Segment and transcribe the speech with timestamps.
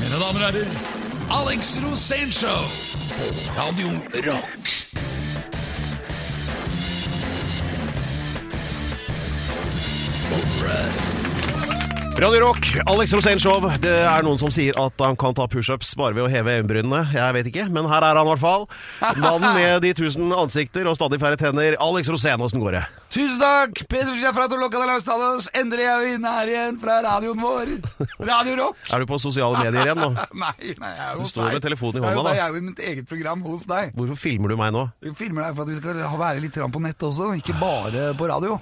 [0.00, 0.70] Mine damer og herrer,
[1.40, 2.62] Alex Rosénshow
[3.16, 4.60] på Radio Rock.
[12.20, 13.64] Radio Rock, Alex Rosénshow.
[13.80, 16.98] Det er noen som sier at han kan ta pushups bare ved å heve øyenbrynene.
[17.14, 18.66] Jeg vet ikke, men her er han i hvert fall.
[19.22, 21.78] Mannen med de tusen ansikter og stadig færre tenner.
[21.80, 22.84] Alex Rosén, åssen går det?
[23.16, 23.80] Tusen takk!
[23.88, 25.48] Peter fra Loca de Talos.
[25.56, 27.74] Endelig er vi inne her igjen fra radioen vår.
[28.20, 28.84] Radio Rock.
[28.92, 30.12] Er du på sosiale medier igjen nå?
[30.44, 31.56] Nei, nei, jeg er Du står deg.
[31.56, 32.36] med telefonen i Jeg jo hånda, da.
[32.36, 33.96] Jeg er jo i mitt eget program hos deg.
[33.96, 34.90] Hvorfor filmer du meg nå?
[35.08, 38.28] Vi filmer deg for at vi skal være litt på nett også, ikke bare på
[38.28, 38.60] radio.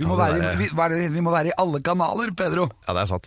[0.00, 0.40] Vi må, være,
[0.72, 2.64] være- vi, vi må være i alle kanaler, Pedro.
[2.88, 3.26] Ja, det er sant.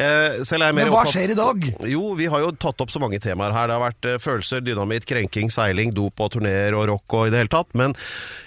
[0.00, 1.66] Eh, selv er Men hva opptatt- skjer i dag?
[1.92, 3.68] Jo, vi har jo tatt opp så mange temaer her.
[3.68, 7.34] Det har vært eh, følelser, dynamitt, krenking, seiling, dop og turneer og rock og i
[7.34, 7.68] det hele tatt.
[7.76, 7.92] Men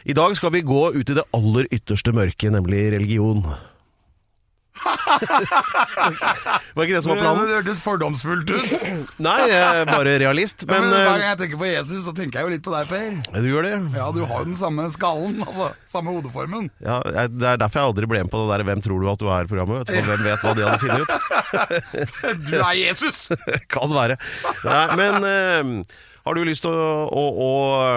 [0.09, 3.45] i dag skal vi gå ut i det aller ytterste mørket, nemlig religion.
[6.75, 7.47] Var ikke det som var planen?
[7.49, 8.85] Det hørtes fordomsfullt ut.
[9.27, 10.65] Nei, jeg er bare realist.
[10.69, 12.73] Men, Men, hver gang eh, jeg tenker på Jesus, så tenker jeg jo litt på
[12.75, 13.39] deg, Per.
[13.43, 13.73] du gjør det?
[13.97, 15.71] Ja, du har jo den samme skallen, altså.
[15.89, 16.69] Samme hodeformen.
[16.83, 19.19] Ja, Det er derfor jeg aldri ble med på det der 'Hvem tror du at
[19.21, 19.89] du er?'-programmet.
[19.89, 21.11] hvem vet hva de hadde funnet ut?
[22.49, 23.29] Du er Jesus!
[23.69, 24.17] kan være.
[24.65, 27.49] Nei, men eh, har du lyst til å, å, å,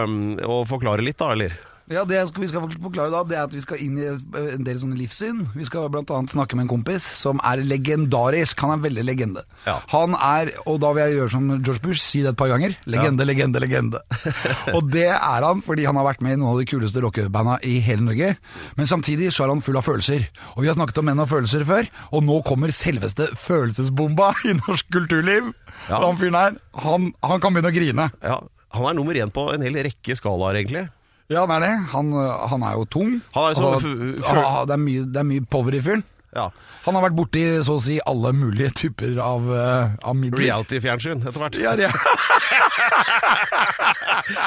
[0.06, 1.56] um, å forklare litt, da, eller?
[1.90, 4.78] Ja, Det vi skal forklare da, det er at vi skal inn i en del
[4.78, 5.42] sånne livssyn.
[5.56, 8.60] Vi skal annet snakke med en kompis som er legendarisk.
[8.62, 9.42] Han er veldig legende.
[9.66, 9.78] Ja.
[9.90, 12.76] Han er, og da vil jeg gjøre som George Bush, si det et par ganger,
[12.86, 14.02] legende, legende, legende.
[14.76, 17.58] og det er han fordi han har vært med i noen av de kuleste rockebanda
[17.66, 18.32] i hele Norge.
[18.78, 20.28] Men samtidig så er han full av følelser.
[20.54, 24.56] Og vi har snakket om menn og følelser før, og nå kommer selveste følelsesbomba i
[24.62, 25.52] norsk kulturliv.
[25.88, 25.98] Ja.
[25.98, 28.10] Han fyren her, han, han kan begynne å grine.
[28.22, 28.40] Ja,
[28.72, 30.86] Han er nummer én på en hel rekke skalaer, egentlig.
[31.32, 31.72] Ja, han er det.
[31.94, 32.12] Han,
[32.52, 33.10] han er jo tung.
[33.36, 36.04] Han er sånn Altså, f- det, er mye, det er mye power i fyren.
[36.32, 36.46] Ja.
[36.86, 40.40] Han har vært borti så å si alle mulige typer av, uh, av midler.
[40.46, 41.58] Reality-fjernsyn etter hvert.
[41.60, 41.92] Ja, ja.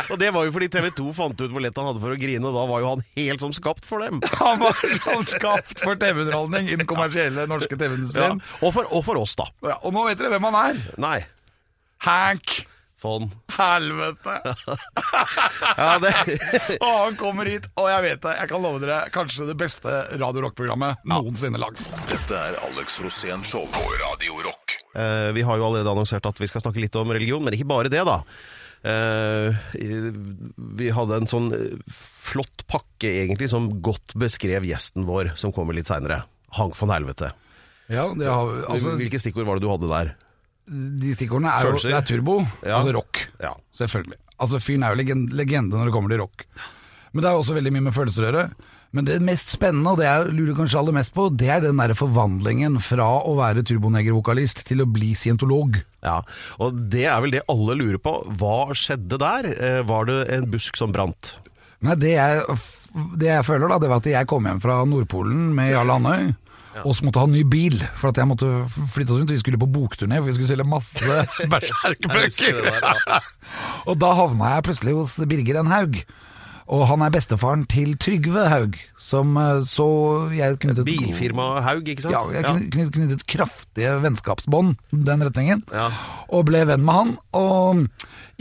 [0.09, 2.19] Og det var jo fordi TV 2 fant ut hvor lett han hadde for å
[2.19, 4.21] grine, og da var jo han helt som skapt for dem.
[4.41, 7.77] Han var sånn skapt for TV-underholdning i den kommersielle norske.
[7.79, 8.41] TV-industrien.
[8.65, 9.49] Og, og for oss, da.
[9.65, 9.77] Ja.
[9.83, 10.81] og nå vet dere hvem han er.
[11.01, 11.17] Nei.
[12.05, 12.57] Hank.
[13.05, 13.27] Sånn.
[13.53, 14.39] Helvete!
[15.75, 16.11] Ja, det
[16.85, 19.91] Og han kommer hit, og jeg vet det, jeg kan love dere, kanskje det beste
[20.21, 21.81] radio rock-programmet noensinne lagd.
[22.09, 24.77] Dette er Alex Rosén Show på Radio Rock.
[24.95, 27.67] Uh, Vi har jo allerede annonsert at vi skal snakke litt om religion, men ikke
[27.69, 28.21] bare det, da.
[28.85, 29.55] Uh,
[30.79, 31.95] Vi hadde en sånn eh,
[32.25, 36.23] flott pakke, egentlig, som godt beskrev gjesten vår, som kommer litt seinere.
[36.55, 37.33] Hank von Helvete.
[37.91, 40.15] Ja, det har, altså, Hvilke stikkord var det du hadde der?
[40.67, 41.89] De stikkordene er jo Følelser.
[41.91, 42.77] det er turbo, Ja.
[42.79, 43.25] altså rock.
[43.41, 43.53] Ja.
[43.75, 44.17] Selvfølgelig.
[44.39, 45.03] Altså Fyren er jo
[45.35, 46.45] legende når det kommer til rock.
[47.13, 48.47] Men det er jo også veldig mye med følelser å gjøre.
[48.95, 51.77] Men det mest spennende, og det jeg lurer kanskje aller mest på, det er den
[51.81, 55.81] der forvandlingen fra å være turbonegervokalist til å bli scientolog.
[56.03, 56.21] Ja,
[56.63, 58.13] og det er vel det alle lurer på.
[58.39, 59.49] Hva skjedde der?
[59.51, 61.33] Eh, Var det en busk som brant?
[61.83, 62.57] Nei, det jeg,
[63.19, 66.33] det jeg føler da, det var at jeg kom hjem fra Nordpolen med Jarl Andøy.
[66.83, 68.49] Og så måtte ha ny bil, for at jeg måtte
[68.91, 69.31] flytte oss rundt.
[69.31, 70.99] Vi skulle på bokturné, for vi skulle selge masse
[72.35, 73.23] Jeg der,
[73.85, 76.01] og da havna jeg plutselig hos Birger en Haug.
[76.65, 79.85] Og han er bestefaren til Trygve Haug, som eh, så
[80.33, 82.15] jeg knyttet Bilfirma Haug, ikke sant?
[82.15, 84.73] Ja, jeg knyttet, kny- knyttet kraftige vennskapsbånd
[85.05, 85.61] den retningen.
[85.69, 85.91] Ja.
[86.33, 87.11] Og ble venn med han.
[87.37, 87.85] Og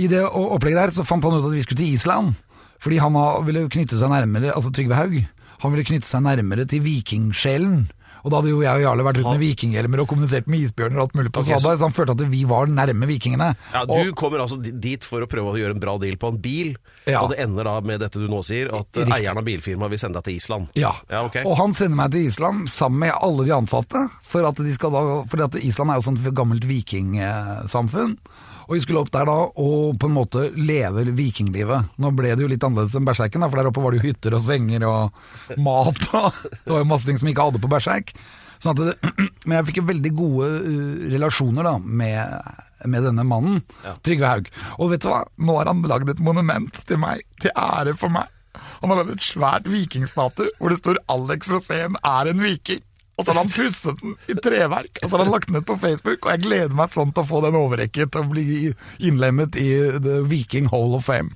[0.00, 2.33] i det opplegget der så fant han ut at vi skulle til Island.
[2.81, 5.21] Fordi han ville knytte seg nærmere, altså Trygve Haug,
[5.61, 7.84] han ville knytte seg nærmere til vikingsjelen.
[8.25, 10.97] Og da hadde jo jeg og Jarle vært ute med vikinghjelmer og kommunisert med isbjørner
[10.97, 13.51] og alt mulig på Svalbard, så han følte at vi var nærme vikingene.
[13.75, 16.29] Ja, Og- Du kommer altså dit for å prøve å gjøre en bra deal på
[16.33, 16.77] en bil,
[17.07, 17.21] Ja.
[17.21, 19.12] og det ender da med dette du nå sier, at Riktig.
[19.12, 20.69] eieren av bilfirmaet vil sende deg til Island.
[20.75, 21.45] Ja, Ja, okay.
[21.45, 24.91] og han sender meg til Island sammen med alle de ansatte, for at, de skal
[24.91, 28.17] da, for at Island er jo sånt gammelt vikingsamfunn.
[28.67, 31.97] Og vi skulle opp der da og på en måte leve vikinglivet.
[32.01, 34.09] Nå ble det jo litt annerledes enn Berserken, da, for der oppe var det jo
[34.09, 36.09] hytter og senger og mat.
[36.15, 38.15] Og det var jo masse ting som vi ikke hadde på Berserk.
[38.65, 38.95] Sånn det,
[39.47, 42.55] men jeg fikk jo veldig gode uh, relasjoner da med,
[42.88, 43.61] med denne mannen,
[44.06, 44.49] Trygve Haug.
[44.79, 48.15] Og vet du hva, nå har han lagd et monument til meg, til ære for
[48.15, 48.31] meg.
[48.81, 52.85] Han har lagd et svært vikingstatue hvor det står 'Alex Rosén er en viking'.
[53.14, 55.69] Og så har han pusset den i treverk, og så har han lagt den ut
[55.69, 56.25] på Facebook.
[56.25, 59.70] Og jeg gleder meg sånn til å få den overrekket og bli innlemmet i
[60.02, 61.31] The Viking Hall of Fame.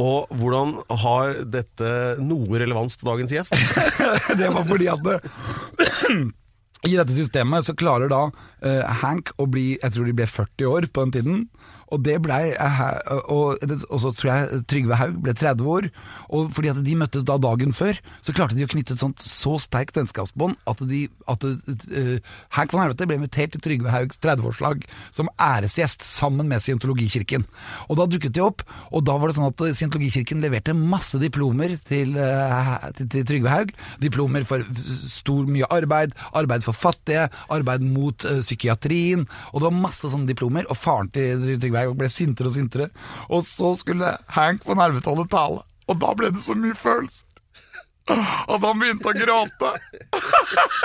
[0.00, 1.90] Og hvordan har dette
[2.24, 3.56] noe relevans til dagens gjest?
[4.40, 5.18] Det var fordi at det,
[6.88, 8.22] I dette systemet så klarer da
[8.64, 11.42] eh, Hank å bli Jeg tror de ble 40 år på den tiden.
[11.90, 12.52] Og det blei
[13.30, 13.60] og,
[13.90, 15.88] og så tror jeg Trygve Haug ble 30 år.
[16.30, 19.22] Og fordi at de møttes da dagen før, så klarte de å knytte et sånt
[19.24, 22.16] så sterkt vennskapsbånd at, de, at uh,
[22.56, 24.84] Hank von Helvete ble invitert til Trygve Haugs 30-årslag
[25.16, 27.46] som æresgjest sammen med Scientologikirken.
[27.88, 31.76] Og da dukket de opp, og da var det sånn at Scientologikirken leverte masse diplomer
[31.88, 33.74] til, uh, til, til Trygve Haug.
[34.02, 39.26] Diplomer for stor mye arbeid, arbeid for fattige, arbeid mot uh, psykiatrien.
[39.50, 40.68] Og det var masse sånne diplomer.
[40.70, 42.90] Og faren til Trygve Haug ble sintere og sintere.
[43.28, 45.60] Og så skulle Hank von Helvete holde tale.
[45.90, 47.26] Og da ble det så mye følelser.
[48.10, 49.68] Og han begynte å gråte.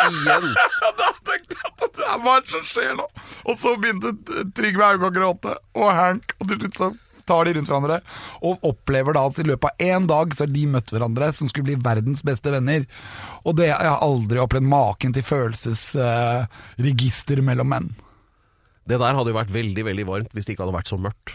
[0.06, 0.51] Igjen.
[1.00, 3.06] da tenkte jeg at det hva er det som skjer nå?
[3.45, 4.09] Og så begynte
[4.57, 6.25] Trygve Haug å gråte, og Hank.
[6.39, 6.88] Og til slutt så
[7.25, 7.98] tar de rundt hverandre
[8.45, 11.45] og opplever da at i løpet av én dag så har de møtt hverandre som
[11.50, 12.81] skulle bli verdens beste venner.
[13.41, 17.89] Og det, jeg har aldri opplevd maken til følelsesregister uh, mellom menn.
[18.85, 21.29] Det der hadde jo vært veldig veldig varmt hvis det ikke hadde vært så mørkt.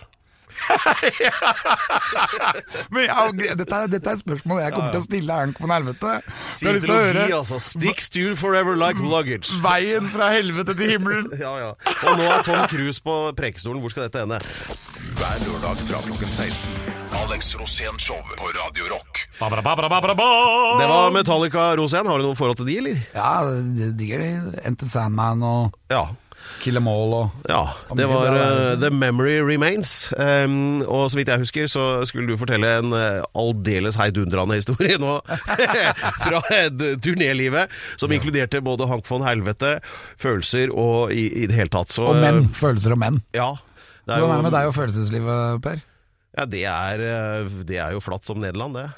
[2.93, 5.73] Men jeg, dette, er, dette er et spørsmål jeg kommer til å stille Hank von
[5.73, 6.11] Helvete.
[6.53, 7.57] Scientologi, altså.
[7.63, 9.49] Stick stool forever like luggage.
[9.67, 11.27] Veien fra helvete til himmelen.
[11.41, 11.71] Ja, ja.
[12.05, 13.81] Og nå er Tom Cruise på prekestolen.
[13.81, 14.39] Hvor skal dette ende?
[15.17, 16.69] Hver lørdag fra klokken 16.
[17.23, 19.13] Alex Rosén Show på Radio Rock.
[19.41, 22.07] Det var Metallica Rosén.
[22.11, 22.97] Har du noe forhold til de, eller?
[23.17, 23.33] Ja,
[23.79, 24.31] det digger de.
[24.69, 25.63] Enter Sandman og
[25.93, 26.05] Ja.
[26.61, 27.61] Kill Em All og Ja,
[27.97, 30.11] det var uh, The Memory Remains.
[30.19, 34.99] Um, og så vidt jeg husker, så skulle du fortelle en uh, aldeles heidundrende historie
[35.01, 35.17] nå
[36.27, 36.43] fra
[37.05, 39.79] turnélivet, som inkluderte både Hank von Helvete,
[40.21, 41.93] følelser og i, i det hele tatt.
[41.95, 42.51] Så, Og menn.
[42.57, 43.23] Følelser og menn.
[43.37, 43.53] Ja.
[44.11, 45.85] Er, Hvordan er det med deg og følelseslivet, Per?
[46.39, 47.05] ja, det, er,
[47.69, 48.89] det er jo flatt som Nederland, det.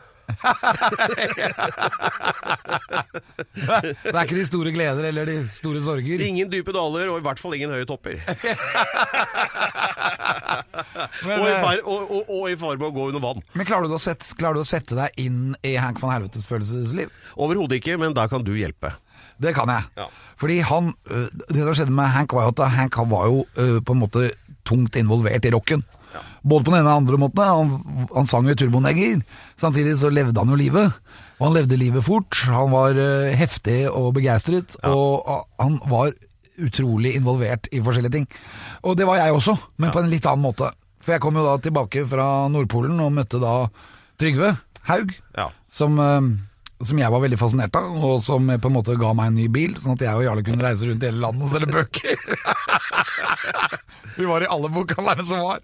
[3.52, 6.23] Det er ikke de store gleder eller de store sorger.
[6.26, 8.19] Ingen dype daler, og i hvert fall ingen høye topper.
[11.26, 13.40] Men, og, i far, og, og, og i fare med å gå under vann.
[13.56, 16.46] men klarer, du å sette, klarer du å sette deg inn i Hank van Helvetes
[16.49, 17.12] følelsesliv?
[17.40, 18.93] Overhodet ikke, men der kan du hjelpe.
[19.43, 19.88] Det kan jeg.
[19.99, 20.06] Ja.
[20.38, 23.79] Fordi han øh, Det som skjedde med Hank, var jo at Hank var jo øh,
[23.82, 24.31] på en måte
[24.69, 25.82] tungt involvert i rocken.
[26.43, 27.43] Både på den ene og andre måten.
[27.47, 29.23] Han, han sang jo i Turboneger.
[29.61, 30.99] Samtidig så levde han jo livet.
[31.39, 32.35] Og han levde livet fort.
[32.50, 34.77] Han var uh, heftig og begeistret.
[34.89, 36.12] Og uh, han var
[36.62, 38.27] utrolig involvert i forskjellige ting.
[38.87, 40.69] Og det var jeg også, men på en litt annen måte.
[41.03, 43.67] For jeg kom jo da tilbake fra Nordpolen og møtte da
[44.21, 44.53] Trygve
[44.87, 45.49] Haug Ja.
[45.71, 46.21] som, eh,
[46.87, 49.46] som jeg var veldig fascinert av, og som på en måte ga meg en ny
[49.52, 52.17] bil, sånn at jeg og Jarle kunne reise rundt i hele landet og selge bøker.
[54.19, 55.62] Vi var i alle bokhandlerne som var.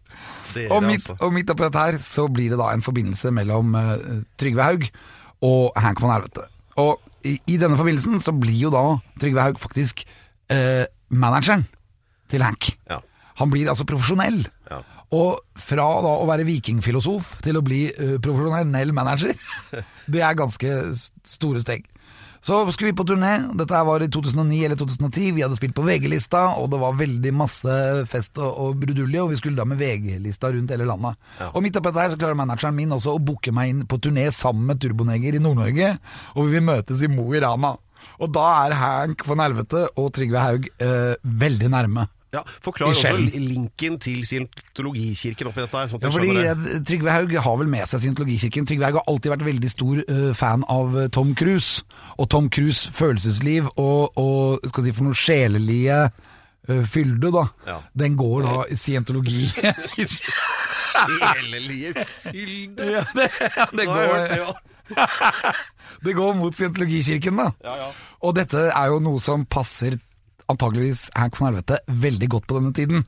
[0.55, 1.19] Dere, Og midt, altså.
[1.25, 4.87] og midt oppi dette her så blir det da en forbindelse mellom uh, Trygve Haug
[5.44, 6.47] og Hank von Helvete.
[6.81, 8.85] Og i, i denne forbindelsen så blir jo da
[9.20, 10.05] Trygve Haug faktisk
[10.53, 11.67] uh, manageren
[12.32, 12.70] til Hank.
[12.88, 13.03] Ja.
[13.38, 14.41] Han blir altså profesjonell.
[15.08, 15.19] Ja.
[15.19, 19.32] Og fra da å være vikingfilosof til å bli eh, profesjonell manager,
[20.12, 20.75] det er ganske
[21.25, 21.87] store steg.
[22.40, 23.32] Så skulle vi på turné.
[23.58, 25.32] Dette var i 2009 eller 2010.
[25.34, 27.78] Vi hadde spilt på VG-lista, og det var veldig masse
[28.10, 31.19] fest og, og brudulje, og vi skulle da med VG-lista rundt hele landet.
[31.50, 33.99] Og midt oppi dette her så klarer manageren min også å booke meg inn på
[34.05, 35.96] turné sammen med Turboneger i Nord-Norge,
[36.37, 37.75] og vi vil møtes i Mo i Rana.
[38.22, 42.06] Og da er Hank von Helvete og Trygve Haug eh, veldig nærme.
[42.35, 45.85] Ja, Forklar også linken til scientologikirken oppi dette.
[45.89, 48.67] Sånn Ja, fordi jeg, Trygve Haug har vel med seg Scientologikirken.
[48.69, 51.87] Trygve Haug har alltid vært veldig stor uh, fan av Tom Cruise.
[52.21, 57.47] Og Tom Cruise' følelsesliv og, og skal si for noe sjelelige uh, fylde, da.
[57.71, 57.79] Ja.
[58.05, 59.47] Den går da i scientologi.
[60.99, 62.91] Sjelelige fylde.
[62.93, 63.31] ja, det,
[63.73, 64.53] det, har jeg hørt det, går,
[64.99, 65.55] ja.
[66.05, 67.49] det går mot Scientologikirken, da.
[67.65, 67.89] Ja, ja.
[68.20, 69.97] Og dette er jo noe som passer
[70.48, 73.05] antageligvis Hank von Helvete veldig godt på denne tiden.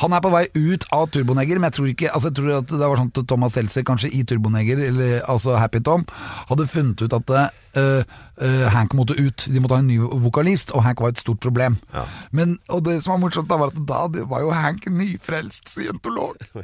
[0.00, 2.72] Han er på vei ut av Turboneger, men jeg tror ikke altså jeg tror at
[2.72, 6.06] det var sånn at Thomas Seltzer kanskje i Turboneger, eller altså Happy Tom,
[6.50, 7.34] hadde funnet ut at
[7.70, 8.02] Uh,
[8.42, 9.44] uh, Hank måtte ut.
[9.46, 11.76] De måtte ha en ny vokalist, og Hank var et stort problem.
[11.94, 12.02] Ja.
[12.34, 15.70] Men, og det som var morsomt, da var at da det var jo Hank nyfrelst
[15.70, 16.40] scientolog.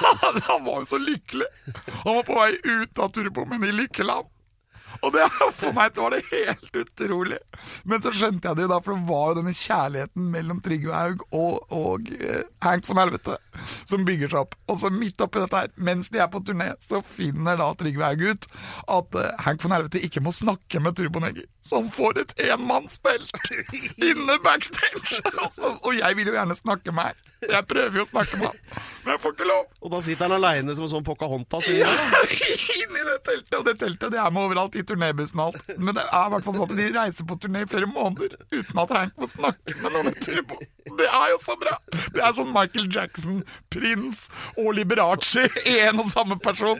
[0.48, 1.50] Han var jo så lykkelig.
[2.06, 4.30] Han var på vei ut av turbomen i lykkeland.
[5.02, 5.24] Og det,
[5.58, 7.38] for meg så var det helt utrolig.
[7.88, 10.94] Men så skjønte jeg det jo da, for det var jo denne kjærligheten mellom Trygve
[10.94, 13.38] Haug og, og eh, Hank von Helvete
[13.88, 14.56] som bygger seg opp.
[14.70, 18.06] Og så midt oppi dette her, mens de er på turné, så finner da Trygve
[18.10, 18.48] Haug ut
[18.98, 21.46] at eh, Hank von Helvete ikke må snakke med Turboneger.
[21.64, 23.38] som får et enmannsfelt
[24.10, 25.20] inne backstage.
[25.32, 27.22] Altså, og jeg vil jo gjerne snakke med her.
[27.44, 28.60] Jeg prøver jo å snakke med han,
[29.04, 29.64] men jeg får ikke lov.
[29.84, 31.66] Og da sitter han aleine som en sånn Pocahontas.
[31.72, 31.90] Ja.
[32.94, 35.74] Inn i det teltet, og det teltet det er med overalt, i turnébussen og alt.
[35.78, 38.36] Men det er i hvert fall sånn at de reiser på turné i flere måneder
[38.54, 40.58] uten at Hank må snakke med noen i turbo.
[40.84, 41.78] Det er jo så bra!
[42.14, 43.38] Det er sånn Michael Jackson,
[43.72, 44.28] Prince
[44.60, 46.78] og Liberace i en og samme person.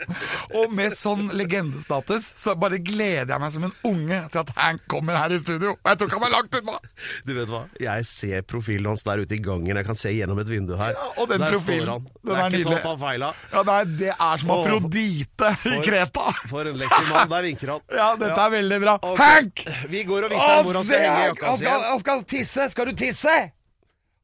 [0.61, 4.85] Og med sånn legendestatus så bare gleder jeg meg som en unge til at Hank
[4.93, 5.73] kommer her i studio.
[5.79, 6.77] Og jeg tror ikke han er langt unna!
[7.25, 7.63] Du vet hva?
[7.81, 9.73] Jeg ser profilen hans der ute i gangen.
[9.81, 10.93] Jeg kan se gjennom et vindu her.
[10.95, 12.05] Ja, og den der profilen, står han.
[12.05, 12.69] den Det er er ikke nydelig.
[12.69, 13.43] til å ta feil av.
[13.55, 16.04] Ja, det er, det er som Afrodite i Kreta.
[16.51, 17.29] For en lekker mann.
[17.31, 17.81] Der vinker han.
[18.01, 18.95] Ja, dette er veldig bra.
[19.03, 19.19] Ok.
[19.21, 19.65] Hank!
[19.93, 21.69] Vi går og viser ham hvor han skal henge jakka si.
[21.89, 22.69] han skal tisse!
[22.75, 23.37] Skal du tisse?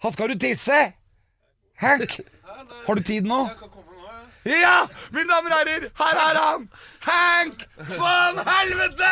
[0.05, 0.81] Han skal du tisse?
[1.81, 2.21] Hank!
[2.87, 3.45] Har du tid nå?
[4.49, 4.87] Ja!
[5.13, 6.63] Mine damer og herrer, her er han!
[7.05, 7.65] Hank
[7.99, 9.11] von Helvete!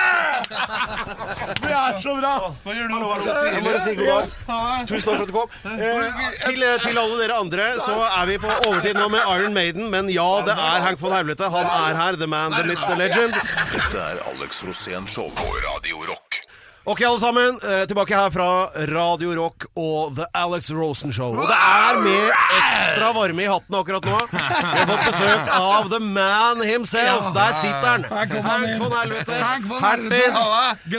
[1.60, 2.32] Det er så bra!
[2.64, 3.10] Hva gjør du nå?
[3.26, 4.88] Jeg må bare si god dag.
[4.88, 5.52] Tusen takk for at du kom.
[5.68, 9.90] Eh, til, til alle dere andre så er vi på overtid nå med Iron Maiden,
[9.92, 11.50] men ja, det er Hank von Helvete.
[11.52, 12.16] Han er her.
[12.18, 13.36] The man, the myth, the legend.
[13.74, 16.47] Dette er Alex Rosén Show på Radio Rock.
[16.88, 17.58] Ok, alle sammen.
[17.62, 21.34] eh, tilbake her fra Radio Rock og The Alex Rosen Show.
[21.36, 24.16] Og det er med ekstra varme i hatten akkurat nå.
[24.32, 27.28] Vi har fått besøk av the man himself.
[27.36, 28.06] Der sitter han.
[28.08, 29.36] Her kommer han Hank von Helvete.
[29.84, 30.40] Hertis.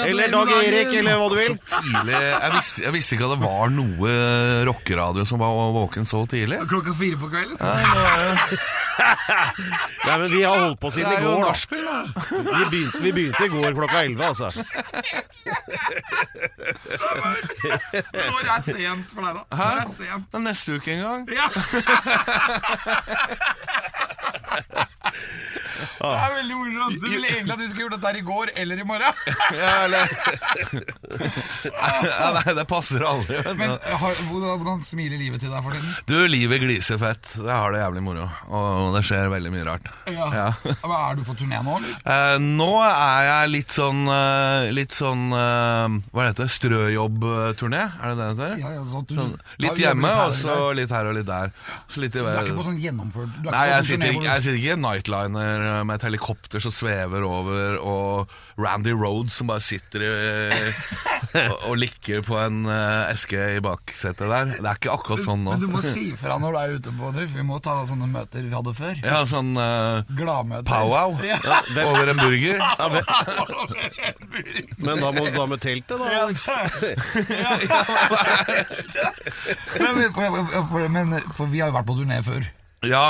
[0.06, 0.52] Eller Dag.
[0.60, 1.58] Erik, eller hva du vil.
[1.74, 4.14] tidlig jeg visste, jeg visste ikke at det var noe
[4.70, 6.62] rockeradio som var våken så tidlig.
[6.70, 7.58] Klokka fire på kvelden?
[9.00, 11.54] Nei, men vi har holdt på siden i går, da.
[12.30, 14.52] Vi begynte, vi begynte i går klokka 11, altså.
[18.14, 19.44] Når er sent for deg, da?
[19.56, 20.30] Når er sent?
[20.30, 21.22] Det er neste uke en gang.
[21.36, 21.48] Ja.
[26.00, 27.02] Det er veldig morsomt.
[27.04, 29.14] Du ville egentlig at vi skulle gjort dette her i går eller i morgen.
[29.60, 30.04] Ja, eller
[32.06, 33.40] ja, Nei, det passer aldri.
[33.58, 35.90] Men har, hvordan, hvordan smiler livet til deg for tiden?
[36.10, 37.26] Du, livet gliser fett.
[37.40, 38.28] Jeg har det jævlig moro.
[38.56, 39.90] Og det skjer veldig mye rart.
[40.14, 40.48] Ja.
[40.64, 41.98] Men Er du på turné nå, eller?
[42.04, 45.59] Eh, nå er jeg litt sånn eh, Litt sånn eh,
[46.14, 46.52] Hva heter det?
[46.56, 47.82] Strøjobbturné?
[48.00, 48.58] Er det det det heter?
[48.64, 51.54] Ja, ja, sånn Sånn, litt hjemme, her og så litt her og litt der.
[51.90, 54.06] Så litt i Du er ikke på sånn gjennomført du er Nei, jeg sånn sitter,
[54.06, 57.80] turné ikke, jeg sitter ikke i en nightliner eh, med et helikopter som svever over,
[57.80, 60.10] og Randy Rhodes som bare sitter i,
[61.50, 64.52] og, og likker på en eh, eske i baksetet der.
[64.58, 65.56] Det er ikke akkurat sånn nå.
[65.56, 67.28] Men du må si fra når du er ute på tur.
[67.36, 69.00] Vi må ta sånne møter vi hadde før.
[69.06, 70.68] Ja, sånn uh, Gladmøter.
[70.68, 71.40] powwow Ja.
[71.86, 72.60] over en burger.
[72.60, 72.90] Ja,
[74.86, 76.06] men da må da med teltet, da.
[79.80, 80.26] Men, for,
[80.70, 82.44] for, men for vi har jo vært på turné før.
[82.88, 83.06] Ja,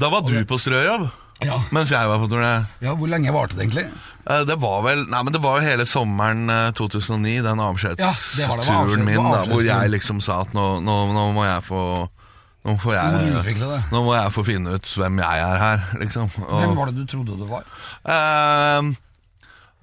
[0.00, 1.04] da var du på strøjobb,
[1.42, 1.56] Ja.
[1.74, 2.52] mens jeg var på turné.
[2.84, 3.86] Ja, Hvor lenge varte det egentlig?
[4.30, 7.72] Eh, Det var vel Nei, men det var jo hele sommeren eh, 2009, den Ja,
[7.74, 8.06] det var det,
[8.38, 11.44] det var avskjedsturen ja, min, da, hvor jeg liksom sa at nå, nå, nå må
[11.48, 11.82] jeg få
[12.62, 13.56] nå, jeg,
[13.90, 16.30] nå må jeg få finne ut hvem jeg er her, liksom.
[16.46, 17.64] Og, Hvem var det du trodde du var?
[18.06, 18.82] eh,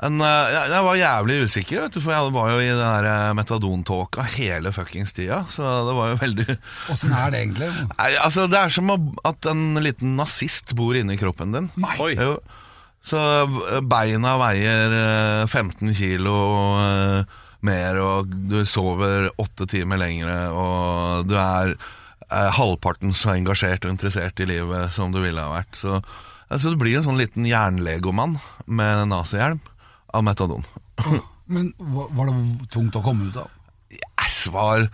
[0.05, 2.79] en, eh, jeg, jeg var jævlig usikker, vet du, for jeg var jo i den
[2.79, 6.55] der eh, metadontåka hele fuckings tida, så det var jo veldig
[6.93, 7.67] Åssen er det egentlig?
[7.97, 11.69] Nei, altså, det er som at en liten nazist bor inni kroppen din.
[11.79, 11.97] Nei.
[12.05, 12.13] Oi.
[12.15, 12.37] Jo.
[13.03, 16.39] Så eh, beina veier eh, 15 kilo
[17.65, 23.97] mer, og du sover åtte timer lengre, og du er eh, halvparten så engasjert og
[23.97, 25.75] interessert i livet som du ville ha vært.
[25.75, 29.59] Så altså, du blir en sånn liten jernlegomann med nazihjelm
[30.13, 30.65] av metadon.
[31.49, 33.49] Men var det tungt å komme ut av?
[33.89, 34.89] Yes, var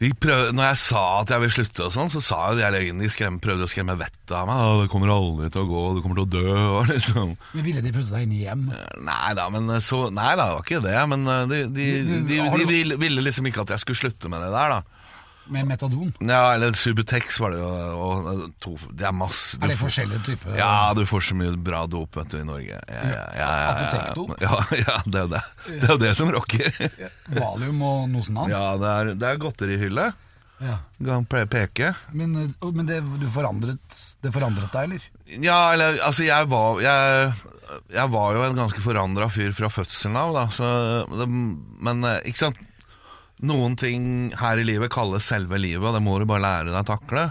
[0.00, 2.68] de prøv, når jeg sa at jeg vil slutte, og sånn, så sa jo de
[2.72, 4.56] legene de skrem, prøvde å skremme vettet av meg.
[4.64, 7.34] «Å, 'Det kommer aldri til å gå, du kommer til å dø.' Liksom.
[7.52, 8.62] Men Ville de putte deg inn i hjem?
[9.04, 10.96] Nei da, men så, nei da, det var ikke det.
[11.12, 11.90] Men eh, de, de,
[12.30, 14.99] de, de, ville, ville liksom ikke at jeg skulle slutte med det der, da.
[15.50, 16.12] Med metadon?
[16.22, 17.68] Ja, eller Subutex var det jo.
[17.98, 20.54] Og, og to, det er masse du Er det forskjellige typer?
[20.60, 22.78] Ja, du får så mye bra dop vet du, i Norge.
[22.78, 23.68] Ja, ja, ja, ja, ja.
[23.74, 24.34] Apotekdop?
[24.44, 25.44] Ja, ja, det er jo det.
[25.66, 26.82] Det er jo det som rocker.
[27.34, 28.52] Valium og annet?
[28.54, 30.10] Ja, det er, det er godterihylle.
[30.60, 30.76] Ja.
[31.00, 31.94] Kan peke.
[32.12, 35.06] Men, men det, du forandret, det forandret deg, eller?
[35.40, 37.30] Ja, eller altså jeg var Jeg,
[37.94, 40.44] jeg var jo en ganske forandra fyr fra fødselen av, da.
[40.52, 40.68] Så
[41.16, 42.66] det, men eh, ikke sant
[43.40, 44.04] Noen ting
[44.36, 47.30] her i livet kalles selve livet, og det må du bare lære deg å takle.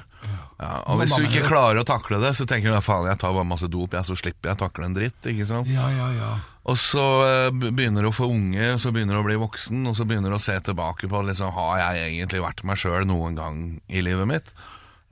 [0.60, 3.36] Ja, og Hvis du ikke klarer å takle det, så tenker du faen, jeg tar
[3.36, 5.20] bare masse dop, jeg, så slipper jeg å takle en dritt.
[5.24, 5.70] ikke sant?
[5.72, 6.32] Ja, ja, ja.
[6.70, 9.96] Og så eh, begynner du å få unge, så begynner du å bli voksen, og
[9.98, 13.40] så begynner du å se tilbake på liksom, har jeg egentlig vært meg sjøl noen
[13.40, 14.52] gang i livet mitt.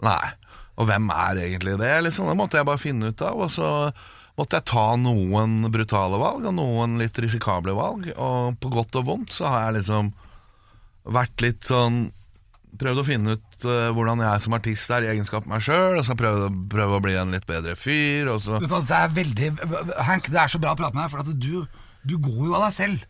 [0.05, 0.35] Nei.
[0.77, 1.95] Og hvem er egentlig det?
[2.05, 2.27] liksom?
[2.29, 3.39] Det måtte jeg bare finne ut av.
[3.47, 3.69] Og så
[4.37, 8.11] måtte jeg ta noen brutale valg, og noen litt risikable valg.
[8.13, 10.11] Og på godt og vondt så har jeg liksom
[11.13, 12.07] vært litt sånn
[12.77, 16.05] prøvd å finne ut uh, hvordan jeg som artist er i egenskap meg sjøl, og
[16.05, 18.29] så prøve, prøve å bli en litt bedre fyr.
[18.33, 19.51] Og så Det er veldig
[20.07, 22.57] Hank, det er så bra å prate med deg, for at du, du går jo
[22.57, 23.07] av deg selv.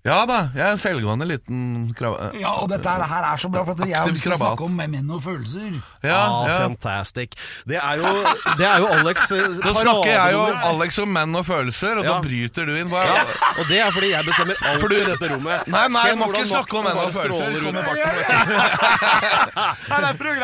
[0.00, 2.14] Ja da, jeg er en selvgående liten krav...
[2.40, 4.38] Ja, og dette her- her er så bra, for at jeg har lyst til å
[4.40, 5.74] snakke om menn og følelser.
[6.00, 6.54] Ja, ah, ja.
[6.62, 7.34] fantastic.
[7.68, 8.08] Det er jo,
[8.56, 10.46] det er jo Alex eh, Da snakker jeg jo.
[10.70, 12.14] Alex om menn og følelser, og Ja.
[12.14, 12.88] da bryter du inn.
[12.88, 13.12] Bare.
[13.12, 13.26] Ja,
[13.58, 15.68] og det er fordi jeg bestemmer alt i dette rommet.
[15.68, 17.48] Nei, nei, Kjenn må ikke snakke om menn og følelser.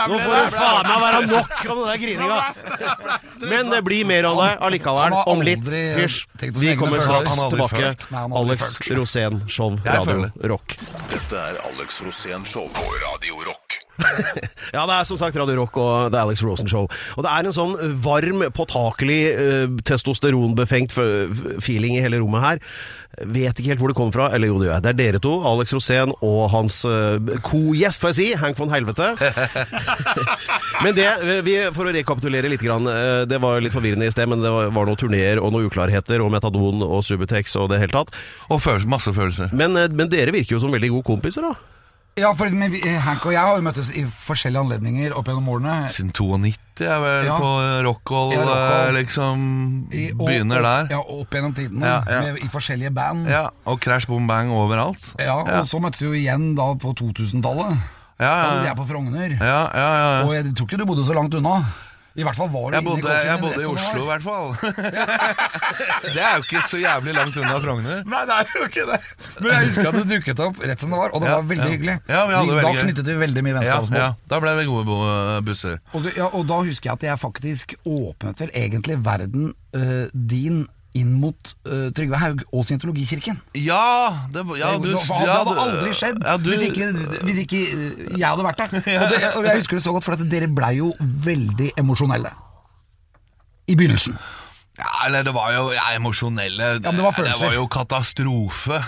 [0.07, 2.39] Nå får du faen meg være nok om den der grininga.
[3.49, 5.17] Men det blir mer av det allikevel.
[5.33, 5.65] Om litt.
[5.97, 6.21] Hysj.
[6.61, 7.95] Vi kommer straks tilbake.
[8.13, 8.79] Alex.
[8.93, 10.77] Rosén, show, Jeg radio, rock.
[11.11, 13.81] Dette er Alex Rosén Show på Radio Rock.
[14.77, 16.85] Ja, det er som sagt Radio Rock og The Alex Rosen Show.
[17.17, 17.73] Og det er en sånn
[18.05, 20.93] varm, påtakelig, eh, testosteronbefengt
[21.65, 22.61] feeling i hele rommet her.
[23.17, 24.27] Vet ikke helt hvor det kommer fra.
[24.37, 24.85] Eller jo, det gjør jeg.
[24.85, 28.73] Det er dere to, Alex Rosén og hans eh, co-gjest, får jeg si, Hank von
[28.73, 29.15] Helvete.
[30.85, 31.07] men det,
[31.47, 34.53] vi, for å rekapitulere litt, grann, eh, det var litt forvirrende i sted, men det
[34.53, 38.13] var, var noen turneer og noen uklarheter og metadon og Subutex og det hele tatt.
[38.51, 39.57] Og følelser, masse følelser.
[39.57, 41.57] Men, eh, men dere virker jo som veldig gode kompiser, da.
[42.17, 45.49] Ja, for men vi- Hank og jeg har jo møttes i forskjellige anledninger opp gjennom
[45.53, 45.91] årene.
[45.93, 47.37] Siden 92 er vel Ja.
[47.39, 47.51] på
[47.85, 48.89] Rockhold, Ja, Rockhold.
[48.89, 50.87] eh, liksom I- og- Begynner der.
[50.91, 51.85] Ja, opp gjennom tidene.
[51.85, 52.21] Ja, ja.
[52.23, 53.27] Med, I forskjellige band.
[53.29, 55.13] Ja, og Crash Boom Bang overalt.
[55.19, 55.61] Ja, ja.
[55.61, 57.77] Og så møttes vi jo igjen da på 2000-tallet.
[58.19, 59.37] Ja, Da bodde jeg på Frogner.
[59.39, 60.25] ja, ja, ja.
[60.27, 61.65] Og jeg tror ikke du bodde så langt unna.
[62.17, 64.47] I hvert fall var du Jeg bodde, jeg bodde i Oslo, i hvert fall.
[66.15, 68.03] det er jo ikke så jævlig langt unna Frogner.
[68.09, 68.99] Nei, det er jo ikke det.
[69.41, 71.49] Men jeg husker at det dukket opp rett som det var, og det Ja, var
[71.51, 71.75] veldig ja.
[71.75, 71.97] hyggelig.
[72.09, 72.87] Ja, vi hadde det da veldig gøy.
[72.89, 74.01] knyttet vi veldig mye Ja, vennskapsbånd.
[74.01, 74.97] ja, da ble vi gode
[75.51, 75.77] busser.
[75.93, 80.07] Og, så, ja, og da husker jeg at jeg faktisk åpnet vel egentlig verden uh,
[80.13, 80.65] din
[80.97, 83.39] inn mot uh, Trygve Haug og Scientologikirken.
[83.55, 86.89] Ja, det, ja, det, det, det hadde ja, aldri skjedd ja, du, hvis, ikke,
[87.29, 88.75] hvis ikke eh, jeg hadde vært der.
[89.03, 92.33] Og, det, og jeg husker det så godt, for at dere blei jo veldig emosjonelle.
[93.67, 94.17] I begynnelsen.
[94.77, 97.17] Ja, eller det var jo ja, emosjonelle Ja, men det var.
[97.17, 98.81] Det var jo katastrofe.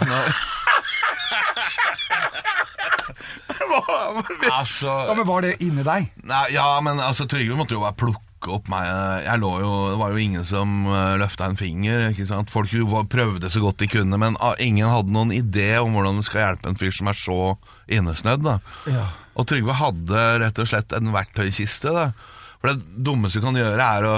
[3.68, 6.08] Nå- altså Ja, Men var det inni deg?
[6.28, 7.96] Nei, ja, men altså, Trygve måtte jo bare
[8.38, 8.86] plukke opp meg.
[9.24, 12.10] Jeg lå jo, Det var jo ingen som uh, løfta en finger.
[12.10, 12.50] ikke sant?
[12.50, 16.16] Folk jo prøvde så godt de kunne, men ah, ingen hadde noen idé om hvordan
[16.18, 17.56] du skal hjelpe en fyr som er så
[17.88, 18.44] innesnødd.
[18.44, 18.58] da.
[18.86, 19.06] Ja.
[19.38, 21.92] Og Trygve hadde rett og slett en verktøykiste.
[21.92, 22.12] da.
[22.60, 24.16] For det dummeste du kan gjøre, er å,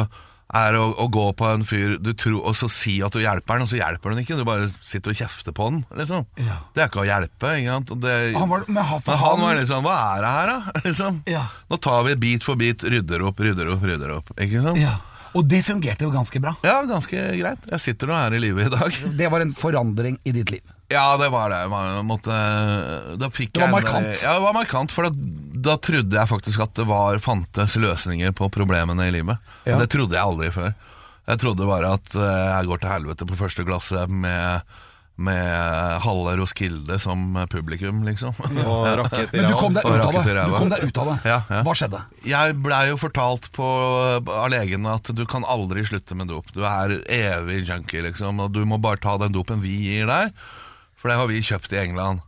[0.56, 3.54] er å, å gå på en fyr du tror, og så si at du hjelper
[3.58, 4.38] han, og så hjelper han ikke.
[4.40, 5.82] Du bare sitter og kjefter på han.
[5.98, 6.26] liksom.
[6.42, 6.56] Ja.
[6.74, 7.52] Det er ikke å hjelpe.
[7.60, 7.76] ikke?
[8.02, 10.74] Det, Han var, men han, men han var liksom Hva er det her, da?
[10.88, 11.20] liksom.
[11.30, 11.44] Ja.
[11.70, 14.34] Nå tar vi bit for bit, rydder opp, rydder opp, rydder opp.
[14.38, 14.80] Ikke sant?
[14.82, 14.96] ja.
[15.38, 16.56] Og det fungerte jo ganske bra.
[16.66, 17.66] Ja, ganske greit.
[17.70, 18.96] Jeg sitter nå her i livet i dag.
[19.14, 20.64] Det var en forandring i ditt liv.
[20.90, 21.60] Ja, det var det.
[21.70, 22.34] Man måtte,
[23.20, 24.22] da fikk Det var jeg en- markant.
[24.24, 25.12] Ja, det var markant, for da,
[25.70, 29.38] da trodde jeg faktisk at det var, fantes løsninger på problemene i livet.
[29.68, 29.78] Ja.
[29.78, 30.74] Det trodde jeg aldri før.
[31.30, 34.62] Jeg trodde bare at eh, jeg går til helvete på første glasset med,
[35.20, 38.34] med halve Roskilde som publikum, liksom.
[38.64, 40.34] Og rakett i Men du kom deg ut av det.
[40.48, 41.16] Du kom deg ut av det.
[41.28, 41.60] Ja, ja.
[41.68, 42.00] Hva skjedde?
[42.26, 43.68] Jeg blei jo fortalt på,
[44.26, 46.50] av legene at du kan aldri slutte med dop.
[46.56, 50.34] Du er evig junkie, liksom, og du må bare ta den dopen vi gir deg.
[51.00, 52.20] For det har vi kjøpt i England,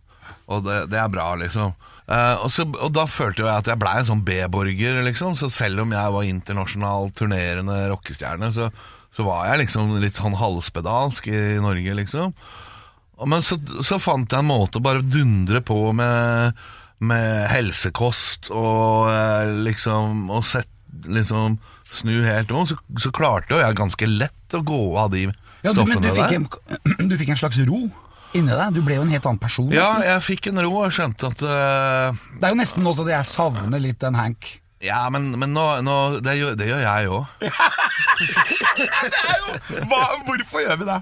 [0.48, 1.74] og det, det er bra, liksom.
[2.08, 5.36] Uh, og, så, og da følte jeg at jeg blei en sånn B-borger, liksom.
[5.38, 8.70] Så selv om jeg var internasjonal turnerende rockestjerne, så,
[9.14, 12.32] så var jeg liksom litt sånn halvspedalsk i Norge, liksom.
[13.20, 16.56] Og- Men så, så fant jeg en måte å bare dundre på med,
[16.98, 20.68] med helsekost og uh, liksom og sett,
[21.06, 21.60] liksom
[21.92, 22.66] snu helt om.
[22.66, 25.28] Så, så klarte jo jeg ganske lett å gå av de
[25.62, 26.40] Ja, du, ble, stoffene du, fikk der.
[26.40, 27.84] en, du fikk en slags ro
[28.38, 28.74] inni deg.
[28.76, 29.70] Du ble jo en helt annen person.
[29.72, 30.08] Ja, nesten.
[30.10, 33.14] jeg fikk en ro og skjønte at uh, Det er jo nesten nå så at
[33.14, 34.58] jeg savner litt den Hank.
[34.82, 37.42] Ja, men, men nå, nå det, gjør, det gjør jeg òg.
[40.26, 40.96] hvorfor gjør vi det?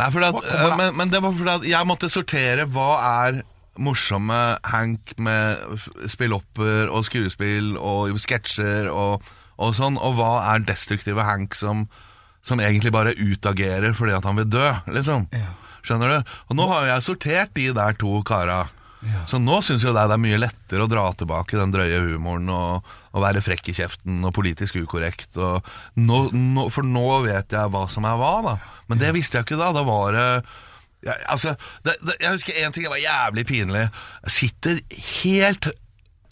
[0.00, 2.88] Nei, at, eh, men, men det var fordi at jeg måtte sortere hva
[3.26, 3.42] er
[3.76, 5.60] morsomme Hank med
[6.08, 9.28] spillopper og skuespill og sketsjer og,
[9.60, 11.84] og sånn, og hva er destruktive Hank som,
[12.40, 15.28] som egentlig bare utagerer fordi at han vil dø, liksom.
[15.36, 15.52] Ja.
[15.82, 16.32] Skjønner du?
[16.50, 18.64] Og nå har jeg sortert de der to kara.
[19.26, 22.90] Så nå syns jo det er mye lettere å dra tilbake den drøye humoren og,
[23.10, 25.34] og være frekk i kjeften og politisk ukorrekt.
[25.42, 25.66] Og
[25.98, 28.54] nå, nå, for nå vet jeg hva som er hva, da.
[28.90, 29.72] Men det visste jeg ikke da.
[29.74, 30.28] Da var det
[31.02, 33.86] jeg, altså, det, det, jeg husker én ting det var jævlig pinlig.
[34.28, 34.82] Jeg sitter
[35.24, 35.72] helt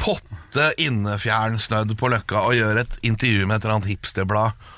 [0.01, 4.69] potte innefjern snødd på Løkka og gjør et intervju med et eller annet hipsterblad.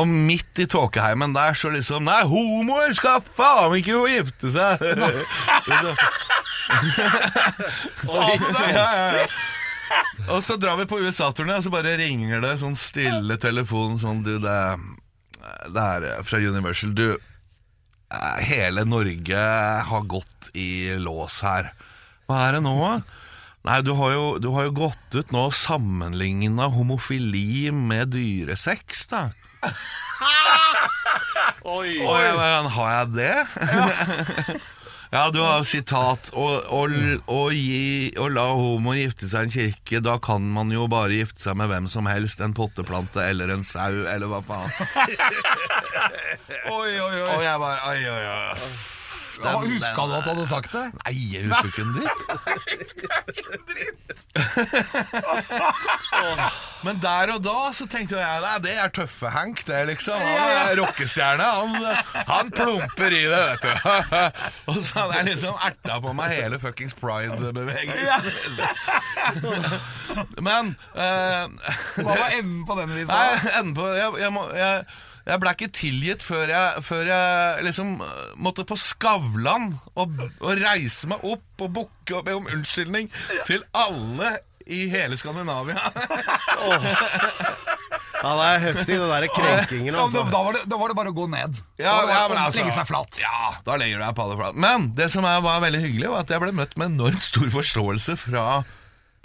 [0.00, 4.80] Og midt i tåkeheimen der så liksom Nei, homoer skal faen ikke få gifte seg!
[8.06, 8.68] Sa du det?
[8.72, 9.26] Ja, ja, ja.
[10.32, 14.22] Og så drar vi på USA-turné, og så bare ringer det sånn stille telefon sånn
[14.24, 14.60] Du, det,
[15.74, 16.94] det er fra Universal.
[16.96, 19.42] Du, eh, hele Norge
[19.90, 21.72] har gått i lås her.
[22.30, 23.20] Hva er det nå, da?
[23.68, 29.04] Nei, du har, jo, du har jo gått ut nå og sammenligna homofili med dyresex,
[29.12, 29.28] da.
[31.76, 31.90] Oi.
[32.02, 32.24] Oi,
[32.74, 33.36] har jeg det?
[35.12, 36.46] Ja, du har sitat å,
[38.32, 41.66] la homo gifte seg i en kirke, da kan man jo bare gifte seg med
[41.72, 44.70] hvem som helst, en potteplante eller en sau, eller hva faen.
[46.72, 47.36] Oi, oi, oi.
[47.36, 48.42] Og jeg bare, oi, oi, oi.
[49.50, 50.86] Huska du at du hadde sagt det?
[51.02, 52.20] Nei, jeg husker ikke en dritt.
[56.82, 60.18] Men der og da så tenkte jeg nei, det er tøffe Hank, det, liksom.
[60.18, 61.44] Han er rockestjerne.
[61.44, 61.70] Han,
[62.30, 63.72] han plumper i det, vet du.
[64.72, 68.22] Og så hadde jeg liksom erta på meg hele fuckings pride-bevegelsen.
[70.46, 71.46] Men uh,
[72.02, 73.12] Hva var enden på den visa?
[73.14, 74.84] Nei, enden på Jeg, jeg, må, jeg,
[75.26, 80.62] jeg ble ikke tilgitt før jeg, før jeg liksom øh, måtte på Skavlan og, og
[80.62, 83.10] reise meg opp og bukke og be om unnskyldning
[83.46, 85.78] til alle i hele Skandinavia.
[88.22, 90.20] Ja, det er heftig, den der krenkingen, Ja, altså.
[90.30, 91.56] da, var det, da var det bare å gå ned.
[91.80, 93.18] Ja, ja, altså- Legge seg flat.
[93.18, 94.60] Ja, da legger du deg på det flat.
[94.62, 97.48] Men det som er, var veldig hyggelig, var at jeg ble møtt med enormt stor
[97.50, 98.44] forståelse fra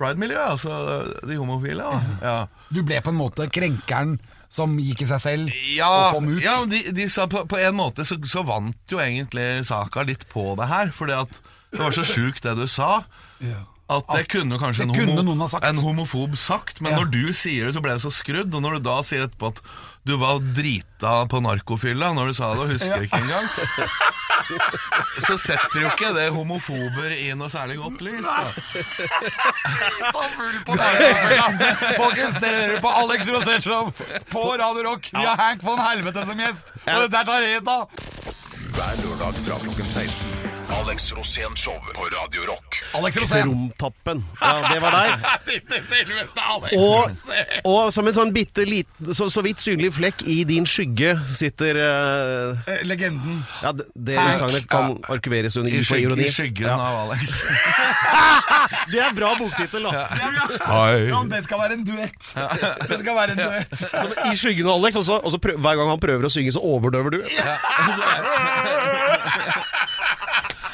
[0.02, 1.86] pride-miljøet, altså de homofile.
[2.26, 2.48] Ja.
[2.74, 4.18] Du ble på en måte krenkeren
[4.50, 6.42] som gikk i seg selv Ja, og kom ut.
[6.44, 10.24] ja de, de sa på, på en måte så, så vant jo egentlig saka litt
[10.32, 11.42] på det her, fordi at
[11.74, 13.02] det var så sjukt det du sa.
[13.88, 15.64] At det kunne kanskje Det en, kunne homo, sagt.
[15.68, 17.00] en homofob sagt, men Ja.
[17.00, 18.52] når du sier det, så ble det så skrudd.
[18.56, 19.62] Og når du da sier etterpå at
[20.08, 23.48] du var drita på narkofylla når du sa det, og husker ikke engang,
[25.28, 28.24] så setter jo ikke det homofober i noe særlig godt lys.
[28.24, 28.54] Da.
[31.98, 33.92] Folkens, dere hører på Alex Rosénshow
[34.32, 35.10] på Radio Rock.
[35.14, 36.72] Vi har Hank von Helvete som gjest.
[36.88, 37.80] Og dette er Tareta.
[38.78, 40.57] Hver lørdag fra klokken 16.
[40.70, 42.84] Alex Rosén Show på Radio Rock.
[42.94, 43.42] Alex Rosén.
[43.44, 44.24] Krumtappen.
[44.42, 45.12] Ja, det var deg.
[46.78, 47.10] Og,
[47.64, 51.80] og som en sånn bitte liten, så, så vidt synlig flekk i din skygge sitter
[51.80, 53.40] uh, Eh, Legenden.
[53.64, 56.28] Ja, det, det utsagnet kan arkiveres under I, ironi.
[56.28, 56.76] I skyggen Ja.
[56.76, 57.32] av Alex.
[58.92, 59.92] Det er bra boktittel, da.
[59.94, 62.30] Ja, det skal være en duett.
[62.88, 63.74] Det skal være en duett.
[63.84, 66.32] Som I skyggen av Alex, og så- og så prøv, hver gang han prøver å
[66.32, 67.20] synge, så overdøver du.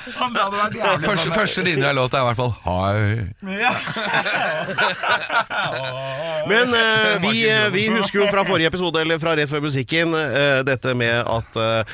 [0.03, 3.03] Det hadde vært jævlig Første, første linje av låta er i hvert fall Hei.
[6.49, 10.11] Men eh, vi, eh, vi husker jo fra forrige episode, eller fra rett før musikken,
[10.17, 11.93] eh, dette med at eh,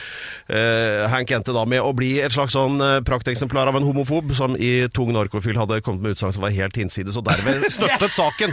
[0.57, 4.33] eh, Hank endte da med å bli et slags sånn eh, prakteksemplar av en homofob
[4.37, 8.17] som i tung narkofil hadde kommet med utsagn som var helt hinsides, og derved støttet
[8.17, 8.51] saken.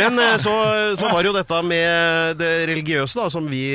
[0.00, 0.54] Men eh, så,
[0.98, 3.66] så var det jo dette med det religiøse, da, som vi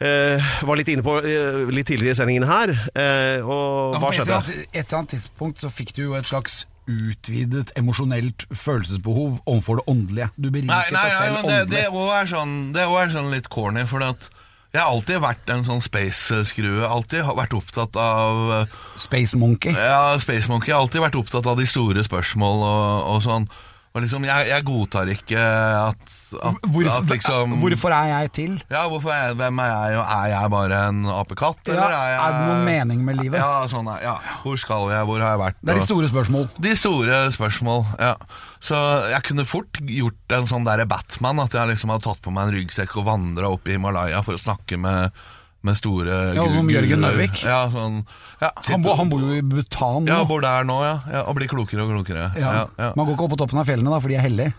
[0.00, 2.72] eh, var litt inne på eh, litt tidligere i sendingen her.
[2.94, 4.38] Eh, og hva På et eller skjedde?
[4.40, 9.80] annet- et eller annet tidspunkt så fikk du jo et slags utvidet emosjonelt følelsesbehov overfor
[9.80, 10.28] det åndelige.
[10.38, 12.00] Du beriket Nei, nei, deg nei selv men det, det åndelig.
[12.00, 14.28] også er sånn, det også er sånn litt corny, for at
[14.76, 16.84] jeg har alltid vært en sånn space-skrue.
[16.86, 19.72] Alltid har vært opptatt av eh, Space Monkey.
[19.72, 23.48] Ja, Space Monkey har alltid vært opptatt av de store spørsmål og, og sånn.
[23.96, 26.02] Og liksom, jeg, jeg godtar ikke at,
[26.36, 28.58] at, Hvorfor, at liksom hvorfor er jeg til?
[28.68, 31.62] Ja, er jeg, hvem er jeg, er jeg bare en apekatt?
[31.70, 33.38] Ja, eller er, jeg, er det noen mening med livet?
[33.40, 34.18] Ja, sånn ja.
[34.42, 35.62] Hvor skal jeg, hvor har jeg vært?
[35.62, 36.44] Det er de store spørsmål.
[36.66, 38.12] de store spørsmål, ja.
[38.66, 38.82] Så
[39.14, 42.50] jeg kunne fort gjort en sånn der Batman, at jeg liksom hadde tatt på meg
[42.50, 45.16] en ryggsekk og vandra opp i Himalaya for å snakke med,
[45.64, 47.00] med store Ja, som Jørgen.
[47.02, 47.40] Nøvik.
[47.46, 48.02] Ja, sånn,
[48.40, 50.26] ja, Han, bo, han bor jo i Bhutan Ja, nå.
[50.28, 50.96] bor der nå, ja.
[51.10, 51.22] ja.
[51.26, 52.30] Og blir klokere og klokere.
[52.38, 52.52] Ja.
[52.60, 52.90] Ja, ja.
[52.96, 54.52] Man går ikke opp på toppen av fjellene da, for de er hellige.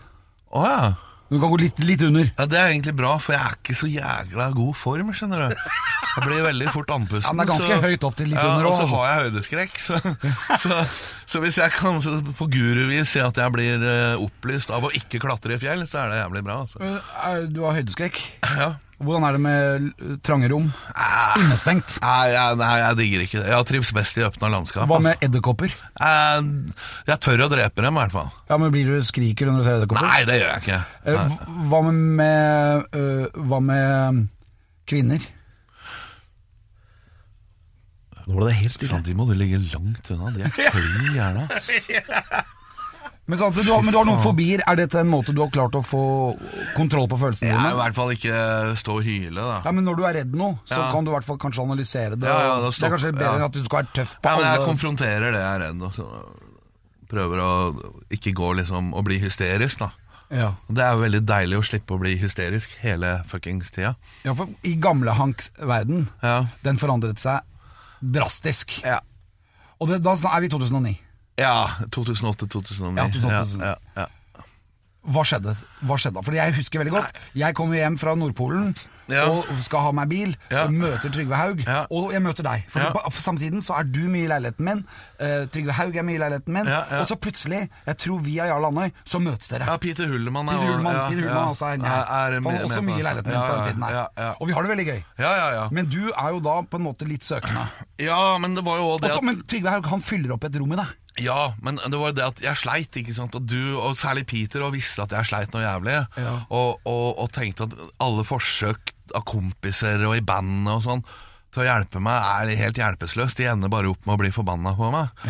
[0.50, 0.94] Oh, ja.
[1.28, 2.24] Du kan gå litt, litt under.
[2.24, 2.44] ja.
[2.48, 5.56] Det er egentlig bra, for jeg er ikke så jækla god form, skjønner du.
[6.18, 7.28] Jeg blir veldig fort andpusten.
[7.28, 8.96] Ja, men det er ganske høyt opp til litt ja, under Og så altså.
[8.96, 10.00] har jeg høydeskrekk, så,
[10.64, 10.78] så,
[11.28, 14.90] så hvis jeg kan så på guruvis si at jeg blir eh, opplyst av å
[14.96, 16.56] ikke klatre i fjell, så er det jævlig bra.
[16.64, 16.80] Altså.
[16.82, 18.18] Eh, Du har høydeskrekk.
[18.58, 18.72] Ja.
[18.98, 20.64] Hvordan er det med trange rom?
[21.38, 22.00] Innestengt.
[22.02, 23.52] Nei, jeg, nei, jeg digger ikke det.
[23.52, 24.88] Jeg trives best i åpna landskap.
[24.90, 25.06] Hva altså.
[25.06, 25.76] med edderkopper?
[26.00, 26.74] Jeg,
[27.06, 28.32] jeg tør å drepe dem, i hvert fall.
[28.50, 30.10] Ja, men Blir du skriker når du ser edderkopper?
[30.10, 30.80] Nei, det gjør jeg ikke.
[31.04, 31.62] Eh, Nei.
[31.70, 34.20] Hva med, med øh, Hva med
[34.90, 35.30] kvinner?
[38.26, 38.98] Nå ble det helt stille.
[38.98, 40.34] Ja, de må du ligge langt unna.
[40.34, 41.46] De er klin gærne.
[43.28, 44.62] Men, sant, du, har, men du har noen fobier.
[44.64, 46.00] Er dette en måte du har klart å få
[46.78, 48.38] kontroll på følelsene Jeg er i hvert fall ikke
[48.80, 49.58] stå og hyle, da.
[49.66, 50.90] Ja, men Når du er redd nå, så Ja.
[50.94, 52.24] kan du i hvert fall kanskje analysere det.
[52.24, 53.36] Ja, ja, det er kanskje bedre ja.
[53.36, 55.64] enn at du skal være tøff på Ja, men jeg alle konfronterer det jeg er
[55.66, 56.06] redd og så
[57.08, 57.50] prøver å
[58.12, 59.90] ikke gå liksom og bli hysterisk, da.
[60.30, 60.48] Ja.
[60.68, 63.94] Og Det er jo veldig deilig å slippe å bli hysterisk hele fuckings tida.
[64.24, 66.46] ja, for i gamle Hanks verden, Ja.
[66.62, 67.40] den forandret seg
[68.00, 68.80] drastisk.
[68.84, 69.00] Ja.
[69.80, 70.98] Og det, da er vi i 2009.
[71.38, 72.98] Ja, 2008-2009.
[72.98, 74.06] Ja, 2008, Ja, ja, ja.
[75.08, 75.54] Hva skjedde?
[75.88, 76.22] Hva skjedde da?
[76.26, 77.18] Fordi jeg husker veldig godt.
[77.38, 78.74] Jeg kommer hjem fra Nordpolen
[79.08, 80.34] og skal ha meg bil.
[80.52, 81.62] Og Møter Trygve Haug,
[81.94, 82.66] og jeg møter deg.
[82.68, 84.82] For på, på samme så er du mye i leiligheten min.
[85.16, 86.68] Uh, Trygve Haug er mye i leiligheten min.
[86.98, 89.70] Og så plutselig, jeg tror via Jarl Andøy, så møtes dere.
[89.70, 92.98] Ja, Peter Hullemann er Peter ja, Peter Hullemann også er Er- er med- også mye
[92.98, 93.96] i leiligheten min på den tiden her.
[93.96, 94.30] ja, ja.
[94.40, 95.02] Og vi har det veldig gøy.
[95.24, 95.68] Ja, ja, ja.
[95.72, 97.64] Men du er jo da på en måte litt søkende.
[97.98, 100.44] Ja, men det var jo også det også, at men Trygve Haug han fyller opp
[100.44, 100.96] et rom i deg.
[101.22, 103.34] Ja, men det var det at jeg sleit, ikke sant?
[103.38, 105.96] Og du, og særlig Peter, og visste at jeg sleit noe jævlig.
[106.18, 106.34] Ja.
[106.48, 111.04] og, og, og tenkte at alle forsøk av kompiser og i bandet og sånn
[111.54, 113.38] Til å hjelpe meg er helt hjelpeløst.
[113.40, 115.22] De ender bare opp med å bli forbanna på meg.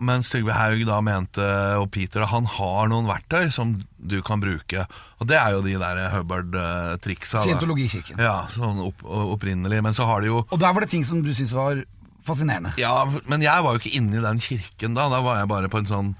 [0.00, 1.44] Mens Trygve Haug da mente,
[1.78, 4.86] og Peter, han har noen verktøy som du kan bruke.
[5.20, 7.44] Og det er jo de der Hubbard-triksa.
[7.44, 8.18] Scientologikirken.
[8.18, 11.20] Ja, sånn opp, opprinnelig Men så har de jo Og der var det ting som
[11.22, 11.84] du syntes var
[12.26, 12.72] fascinerende.
[12.80, 15.68] Ja, men jeg var jo ikke inne i den kirken da Da var jeg bare
[15.72, 16.10] på en sånn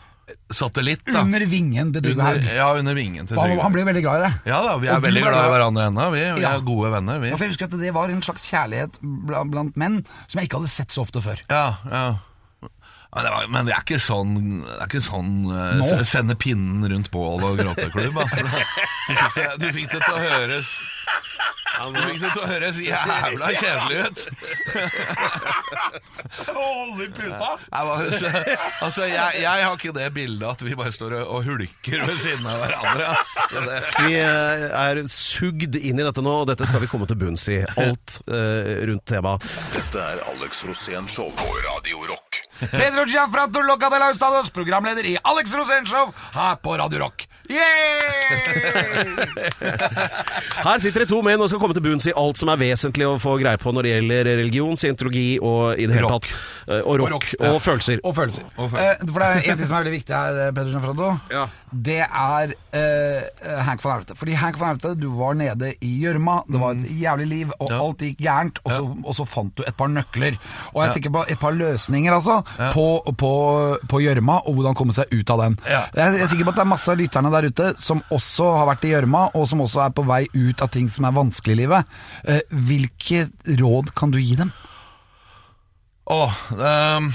[0.55, 2.45] satellitt da Under vingen til Trygve Haug.
[2.55, 3.43] ja, under vingen til Haug.
[3.43, 3.63] Han, Trygve.
[3.67, 4.33] han ble veldig glad i det.
[4.53, 6.05] Ja da, vi er veldig glad i hverandre ennå.
[6.15, 6.53] Vi, vi Ja.
[6.55, 7.29] er gode venner, vi.
[7.33, 10.47] Ja, for jeg husker at Det var en slags kjærlighet blant, blant menn som jeg
[10.51, 11.43] ikke hadde sett så ofte før.
[11.51, 12.05] Ja, ja.
[13.11, 16.85] Men det, var, men det er ikke sånn, det er ikke sånn uh, Sende pinnen
[16.93, 18.21] rundt bål og gråteklubb.
[18.23, 18.45] Altså.
[19.35, 20.71] Du, du fikk det til å høres
[21.81, 24.19] Du fikk det til å høres jævla kjedelig ut.
[26.51, 27.51] Hold i puta!
[27.81, 28.33] Altså,
[28.85, 32.21] altså, jeg, jeg har ikke det bildet at vi bare står og, og hulker ved
[32.21, 33.09] siden av hverandre.
[33.15, 33.65] Altså.
[33.71, 37.19] Det, Vi eh, er sugd inn i dette nå, og dette skal vi komme til
[37.21, 37.63] bunns i.
[37.81, 39.49] Alt eh, rundt temaet.
[39.75, 42.43] Dette er Alex Rosén Show på Radio Rock.
[42.61, 47.25] Pedro Giafranto Loca de la Ustados, programleder i Alex Rosén Show her på Radio Rock.
[47.51, 47.57] Yay!
[50.63, 53.07] Her sitter det to menn og skal komme til bunns i alt som er vesentlig
[53.09, 56.27] å få greie på når det gjelder religion, scientologi og i det hele Rock.
[56.29, 57.31] tatt eh, Og rock.
[57.39, 57.63] Og Og, rock.
[57.69, 58.03] følelser.
[58.05, 58.45] Og følelser.
[58.57, 59.01] Og følelser.
[59.01, 61.47] Eh, for det er en ting som er veldig viktig her, Pedersen Pedro Ja.
[61.71, 64.17] Det er eh, Hank van Aerte.
[64.19, 67.69] Fordi Hank van Aerte, du var nede i gjørma, det var et jævlig liv, og
[67.71, 67.77] Mm.
[67.77, 67.81] Ja.
[67.87, 70.35] alt gikk gærent, og så, og så fant du et par nøkler.
[70.75, 72.41] Og jeg tenker på et par løsninger, altså,
[72.75, 72.87] på,
[73.21, 73.31] på,
[73.87, 75.59] på gjørma, og hvordan komme seg ut av den.
[75.71, 75.85] Ja.
[75.95, 78.49] Jeg, jeg er sikker på at det er masse av lytterne der ute som også
[78.59, 81.13] har vært i gjørma, og som også er på vei ut av ting som er
[81.13, 81.20] vanskelig
[81.53, 81.85] i livet.
[82.25, 83.29] Eh, hvilke
[83.61, 84.53] råd kan du gi dem?
[86.11, 87.13] Åh, um,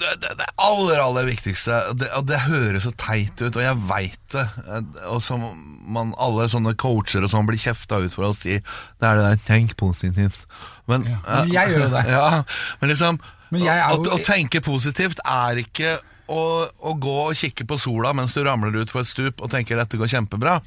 [0.00, 4.18] det, det, det aller, aller viktigste det, det høres så teit ut, og jeg veit
[4.34, 4.42] det.
[4.66, 5.44] eh, Og som
[5.90, 9.24] man, alle sånne coacher og sånn blir kjefta ut for å si Det er det
[9.28, 10.44] der 'tenk positivt'.
[10.90, 12.04] Men, men jeg gjør jo det.
[12.16, 12.42] Ja,
[12.80, 15.98] men liksom Men jo- å, å tenke positivt er ikke
[16.30, 19.50] å, å gå og kikke på sola mens du ramler ut for et stup og
[19.50, 20.60] tenker 'dette går kjempebra'.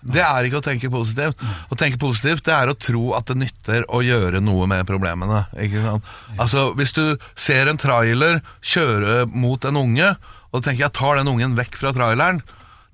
[0.00, 1.40] Det er ikke å tenke positivt.
[1.42, 5.44] Å tenke positivt det er å tro at det nytter å gjøre noe med problemene.
[5.58, 6.12] Ikke sant?
[6.38, 10.12] Altså, Hvis du ser en trailer kjøre mot en unge,
[10.48, 12.40] og tenker jeg tar den ungen vekk fra traileren,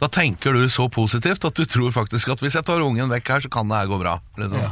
[0.03, 3.31] da tenker du så positivt at du tror faktisk at hvis jeg tar ungen vekk
[3.31, 4.17] her, så kan det her gå bra.
[4.41, 4.65] Liksom.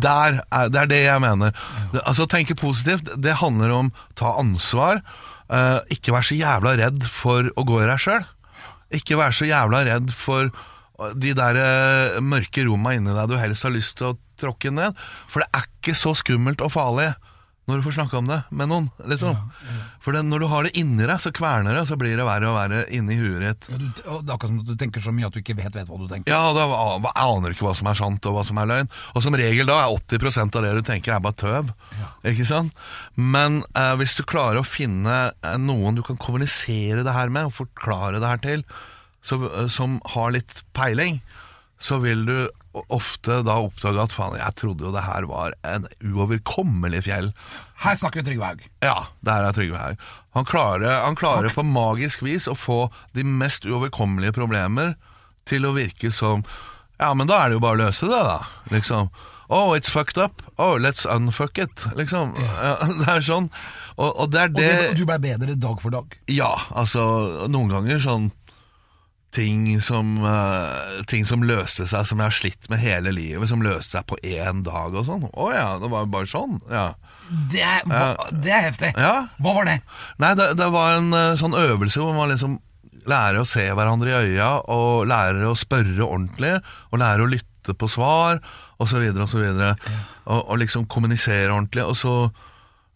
[0.00, 1.52] Der er, det er det jeg mener.
[1.92, 2.04] Ja.
[2.06, 5.04] altså, Å tenke positivt, det handler om ta ansvar.
[5.50, 8.26] Uh, ikke være så jævla redd for å gå i deg sjøl.
[8.96, 10.48] Ikke være så jævla redd for
[11.16, 14.96] de der eh, mørke romma inni deg du helst har lyst til å tråkke ned.
[15.30, 17.12] For det er ikke så skummelt og farlig
[17.70, 18.86] når du får snakke om det med noen.
[19.06, 19.36] liksom.
[20.02, 22.48] For det, når du har det inni deg, så kverner det, så blir det verre
[22.50, 23.68] og verre inni huet ditt.
[23.70, 25.90] Ja, du, det er akkurat som du tenker så mye at du ikke vet, vet
[25.90, 26.32] hva du tenker.
[26.32, 28.90] Ja, da aner du ikke hva som er sant og hva som er løgn.
[29.14, 31.74] Og som regel da er 80% av det du tenker er bare tøv.
[32.32, 32.74] Ikke sant?
[33.14, 37.52] Men eh, hvis du klarer å finne eh, noen du kan kommunisere det her med,
[37.52, 38.66] og forklare det her til,
[39.22, 41.20] så, eh, som har litt peiling,
[41.80, 42.36] så vil du
[42.92, 47.32] ofte da oppdage at faen, jeg trodde jo det her var en uoverkommelig fjell.
[47.82, 48.66] Her snakker vi Trygve Haug.
[48.84, 50.04] Ja, der er Trygve Haug.
[50.36, 52.84] Han klarer, han klarer på magisk vis å få
[53.16, 54.94] de mest uoverkommelige problemer
[55.50, 56.44] til å virke som
[57.00, 58.42] Ja, men da er det jo bare å løse det, da.
[58.68, 59.08] Liksom.
[59.48, 60.42] Oh, it's fucked up.
[60.58, 61.86] Oh, let's unfuck it.
[61.96, 62.34] Liksom.
[62.36, 63.48] Ja, det er sånn.
[63.96, 66.14] Og, og det er det det, og du ble bedre dag for dag.
[66.30, 67.02] Ja, altså
[67.50, 68.28] noen ganger sånn
[69.34, 73.62] ting som, uh, ting som løste seg, som jeg har slitt med hele livet, som
[73.62, 75.28] løste seg på én dag og sånn.
[75.30, 76.58] Å ja, det var bare sånn.
[76.70, 76.88] Ja.
[77.52, 78.90] Det er, hva, det er heftig.
[78.98, 79.14] Ja.
[79.38, 79.76] Hva var det?
[80.22, 82.58] Nei, det, det var en uh, sånn øvelse hvor man liksom
[83.08, 86.58] lærer å se hverandre i øya, og lærer å spørre ordentlig,
[86.90, 88.42] og lærer å lytte på svar,
[88.80, 89.42] og så videre og så.
[90.24, 91.84] Og, og liksom kommunisere ordentlig.
[91.86, 92.14] Og så,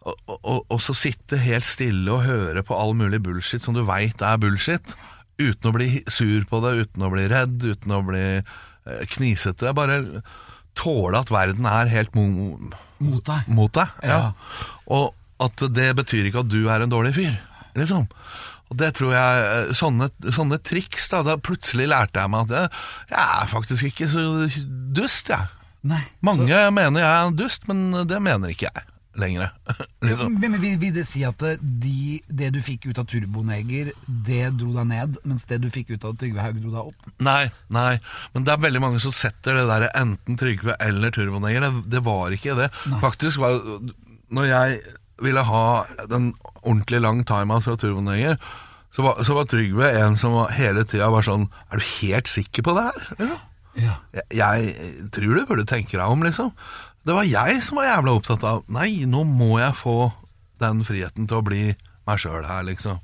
[0.04, 3.84] og, og, og så sitte helt stille og høre på all mulig bullshit som du
[3.88, 4.94] veit er bullshit,
[5.40, 9.72] uten å bli sur på det, uten å bli redd, uten å bli eh, knisete.
[9.76, 10.00] Bare
[10.78, 12.24] tåle at verden er helt mo
[13.04, 13.48] Mot deg.
[13.50, 13.90] mot deg.
[14.06, 14.32] Ja.
[14.86, 15.12] Og
[15.44, 17.34] at det betyr ikke at du er en dårlig fyr,
[17.76, 18.06] liksom.
[18.72, 22.54] Og det tror jeg, eh, Sånne, sånne triks da, da Plutselig lærte jeg meg at
[22.56, 22.70] jeg,
[23.10, 24.24] jeg er faktisk ikke så
[24.96, 25.50] dust, jeg.
[25.84, 26.00] Nei.
[26.24, 28.86] Mange mener jeg er en dust, men det mener ikke jeg
[29.20, 29.52] lenger.
[30.04, 30.34] Liksom.
[30.40, 33.92] men vil, vil det si at eh, de, det du fikk ut av Turboneger,
[34.26, 37.14] det dro deg ned, mens det du fikk ut av Trygve Haug, dro deg opp?
[37.24, 37.94] Nei, nei,
[38.34, 41.64] men det er veldig mange som setter det der enten Trygve eller Turboneger.
[41.64, 42.68] Det, det var ikke det.
[43.02, 43.58] Faktisk var
[44.34, 44.78] Når jeg
[45.22, 45.64] ville ha
[46.10, 46.32] den
[46.64, 48.38] ordentlig lang timeout fra Turboneger,
[48.94, 52.30] så var, så var Trygve en som var hele tida var sånn Er du helt
[52.30, 53.08] sikker på det her?
[53.18, 53.40] Liksom?
[53.74, 53.94] Ja.
[54.14, 56.52] Jeg, jeg tror du burde tenke deg om, liksom.
[57.04, 59.96] Det var jeg som var jævla opptatt av Nei, nå må jeg få
[60.62, 61.64] den friheten til å bli
[62.06, 63.00] meg sjøl her, liksom.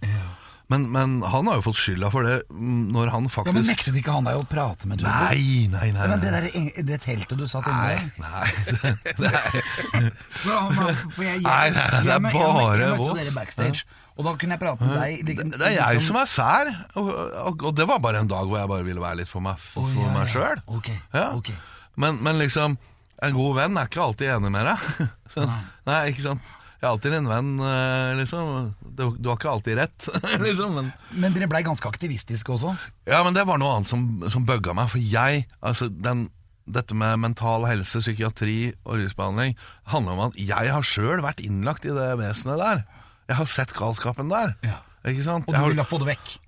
[0.70, 3.66] Men, men han har jo fått skylda for det mm, når han faktisk ja, Men
[3.66, 5.24] nektet ikke han deg å prate med Turbo?
[5.26, 6.04] Nei, nei, nei.
[6.04, 8.36] Ja, men det, der, det teltet du satt inne i nei,
[8.78, 9.32] nei, det
[10.44, 13.18] For han- for jeg- jeg- Nei, nei, nei, det er jeg bare Jeg møtte vås.
[13.18, 13.82] dere backstage,
[14.14, 15.24] og da kunne jeg prate med deg.
[15.32, 17.10] Liksom, det er jeg liksom- som er sær, og,
[17.50, 19.58] og, og det var bare en dag hvor jeg bare ville være litt for meg,
[19.74, 20.32] for, Å, ja, meg ja.
[20.38, 20.62] sjøl.
[20.78, 21.26] Okay, Ja.
[21.34, 21.50] ok.
[21.98, 22.78] Men, men liksom,
[23.26, 24.88] en god venn er ikke alltid enig med deg.
[25.34, 25.44] Så,
[25.88, 26.56] nei, ikke sant.
[26.80, 28.52] Jeg er alltid en venn, eh, liksom.
[28.96, 30.06] Du, du har ikke alltid rett,
[30.46, 30.78] liksom.
[30.78, 32.72] Men, Men dere blei ganske aktivistiske også?
[33.10, 34.88] Ja, men det var noe annet som, som bugga meg.
[34.94, 36.28] For jeg, altså den,
[36.64, 39.58] dette med mental helse, psykiatri og rusbehandling
[39.92, 42.86] handler om at jeg har sjøl vært innlagt i det vesenet der.
[43.28, 44.56] Jeg har sett galskapen der.
[44.64, 44.80] Ja.
[45.06, 45.48] Ikke sant?
[45.48, 46.38] Og du vil ha få det vekk?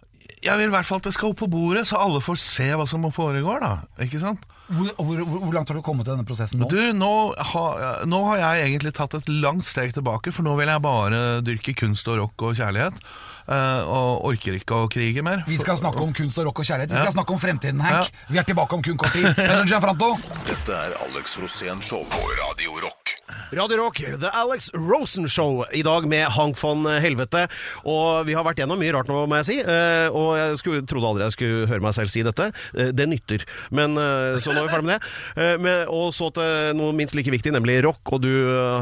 [0.43, 2.67] jeg vil i hvert fall at det skal opp på bordet, så alle får se
[2.75, 3.63] hva som foregår.
[3.63, 4.43] da Ikke sant?
[4.73, 6.69] Hvor, hvor, hvor, langt har du kommet i denne prosessen nå?
[6.73, 7.11] Du, nå,
[7.53, 11.21] har- nå har jeg egentlig tatt et langt steg tilbake, for nå vil jeg bare
[11.45, 13.03] dyrke kunst og rock og kjærlighet.
[13.49, 15.45] Eh, og orker ikke å krige mer.
[15.49, 16.91] Vi skal snakke om kunst og rock og kjærlighet.
[16.91, 17.05] Vi Ja.
[17.07, 18.11] skal snakke om fremtiden, Hank.
[18.31, 19.27] Vi er tilbake om kun kort tid.
[19.71, 20.13] Gianfranto?
[20.47, 23.17] Dette er Alex Rosén Show på Radio Rock.
[23.53, 27.47] Radio Rock, The Alex Rosen Show, i dag med Hank von Helvete.
[27.85, 29.59] Og vi har vært gjennom mye rart nå, må jeg si.
[29.61, 32.51] eh, Og jeg skulle, trodde aldri jeg skulle høre meg selv si dette.
[32.77, 33.45] Eh, Det nytter.
[33.71, 35.67] Men så nå er vi ferdig med det.
[35.67, 38.01] Eh, Og så til noe minst like viktig, nemlig rock.
[38.13, 38.29] Og du,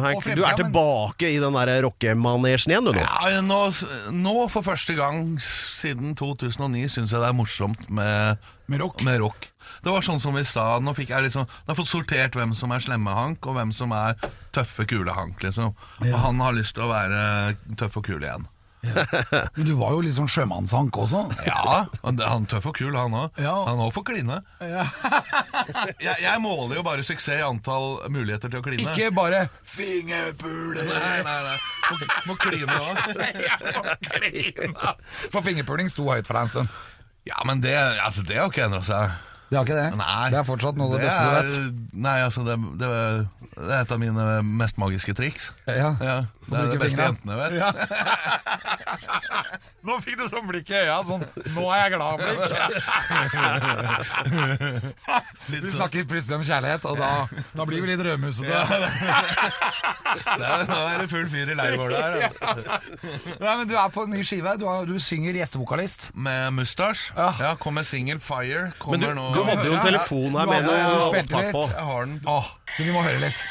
[0.03, 3.01] Hank, Og fremtiden, du er tilbake i den der rockemanesjen igjen, du nå.
[3.03, 3.61] Ja, nå,
[4.13, 8.39] nå for første gang siden 2009 syns jeg det er morsomt med,
[8.71, 9.03] Med rock?
[9.07, 9.49] med rock.
[9.85, 10.83] Det var sånn som i stad.
[10.85, 13.73] Nå fikk jeg liksom nå har fått sortert hvem som er slemme Hank, og hvem
[13.77, 14.17] som er
[14.53, 15.73] tøffe, kule Hank, liksom.
[16.03, 18.49] Og han har lyst til å være tøff og kul igjen.
[19.57, 21.23] Men du var jo litt sånn sjømannshank også.
[21.47, 23.41] Ja, han han tøff og kul, han òg.
[23.43, 23.55] Ja.
[23.69, 24.41] Han òg får kline.
[26.07, 28.85] jeg, jeg måler jo bare suksess i antall muligheter til å kline.
[28.85, 30.89] Ikke bare fingerpuler.
[30.89, 31.59] Nei, nei, nei.
[31.91, 31.95] Må,
[32.31, 32.97] må kline òg.
[35.33, 36.79] For fingerpuling sto høyt for deg en stund.
[37.29, 39.19] Ja, men det, altså, det har ikke endra seg.
[39.51, 39.99] Det har ikke det?
[39.99, 40.27] Nei.
[40.31, 41.79] Det er fortsatt noe av det, beste du vet.
[42.07, 42.91] Nei, altså, det, det,
[43.57, 45.49] det er et av mine mest magiske triks.
[45.67, 45.91] Ja.
[45.99, 46.19] Ja,
[46.51, 47.53] det er det beste jentene vet.
[47.61, 47.71] Ja.
[49.87, 50.97] Nå fikk du sånn blikk i øya.
[51.09, 51.23] Sånn,
[51.55, 52.41] nå er jeg glad-blikk.
[55.51, 57.11] Vi snakker plutselig om kjærlighet, og da,
[57.57, 58.61] da blir vi litt rødmusete.
[60.11, 62.17] Er, nå er det full fyr i leirbålet her.
[62.19, 62.31] Ja.
[63.39, 64.57] Nei, men du er på en ny skive.
[64.59, 66.09] Du, har, du synger gjestevokalist.
[66.19, 67.05] Med mustasj.
[67.15, 67.29] Ja.
[67.39, 67.53] Ja.
[67.63, 68.73] kommer singel Fire.
[68.83, 71.63] Kommer Men du, nå du hadde jo en telefon her med noe opptak på.
[71.71, 72.19] Jeg har den.
[72.27, 73.45] Åh, vi må høre litt.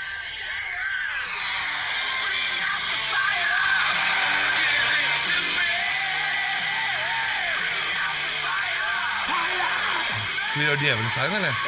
[10.60, 11.56] Skal vi gjøre djevelens tegn, eller?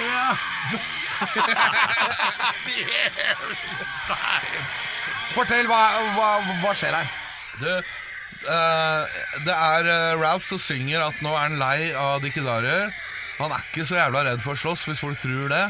[5.31, 5.77] Fortell, hva,
[6.17, 6.25] hva,
[6.59, 7.07] hva skjer her?
[7.61, 9.07] Du, uh,
[9.45, 12.91] det er uh, Ralph som synger at nå er han lei av dikkedarier.
[13.39, 15.63] Han er ikke så jævla redd for å slåss, hvis folk tror det.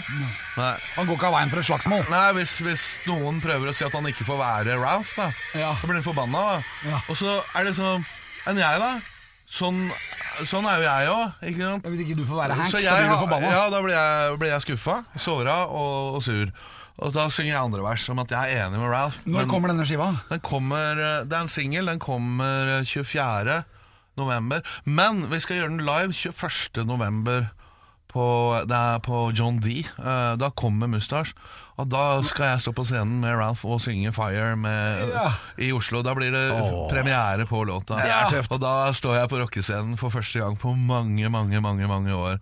[0.57, 2.01] Nei, Han går ikke av veien for et slagsmål.
[2.09, 5.29] Nei hvis, hvis noen prøver å si at han ikke får være Ralph, da,
[5.61, 5.69] Ja.
[5.77, 6.41] så blir han forbanna.
[6.49, 6.57] Da.
[6.89, 6.97] Ja.
[7.05, 8.01] Og så er det sånn
[8.49, 8.97] enn jeg, da.
[9.51, 9.81] Sånn,
[10.47, 11.41] sånn er jo jeg òg.
[11.91, 13.49] Hvis ikke du får være Hank, så, jeg blir du forbanna.
[13.51, 16.53] Ja, da blir jeg, blir jeg skuffa, såra og, og sur.
[17.01, 19.19] Og da synger jeg andre vers om at jeg er enig med Ralph.
[19.25, 20.11] Når kommer denne skiva?
[20.29, 23.63] den kommer, eh, Det er en singel, den kommer eh, 24.
[24.21, 24.61] november.
[24.85, 26.85] Men vi skal gjøre den live 21.
[26.85, 27.49] november
[28.11, 28.25] på,
[28.67, 29.81] det er på John D.
[29.83, 31.33] Eh, da kommer Mustache.
[31.79, 35.13] Og da skal jeg stå på scenen med Ralph og synge Fire med,
[35.61, 36.01] i Oslo.
[36.05, 36.43] Da blir det
[36.91, 37.97] premiere på låta.
[38.01, 38.51] Det tøft.
[38.57, 42.37] Og da står jeg på rockescenen for første gang på mange, mange, mange mange år.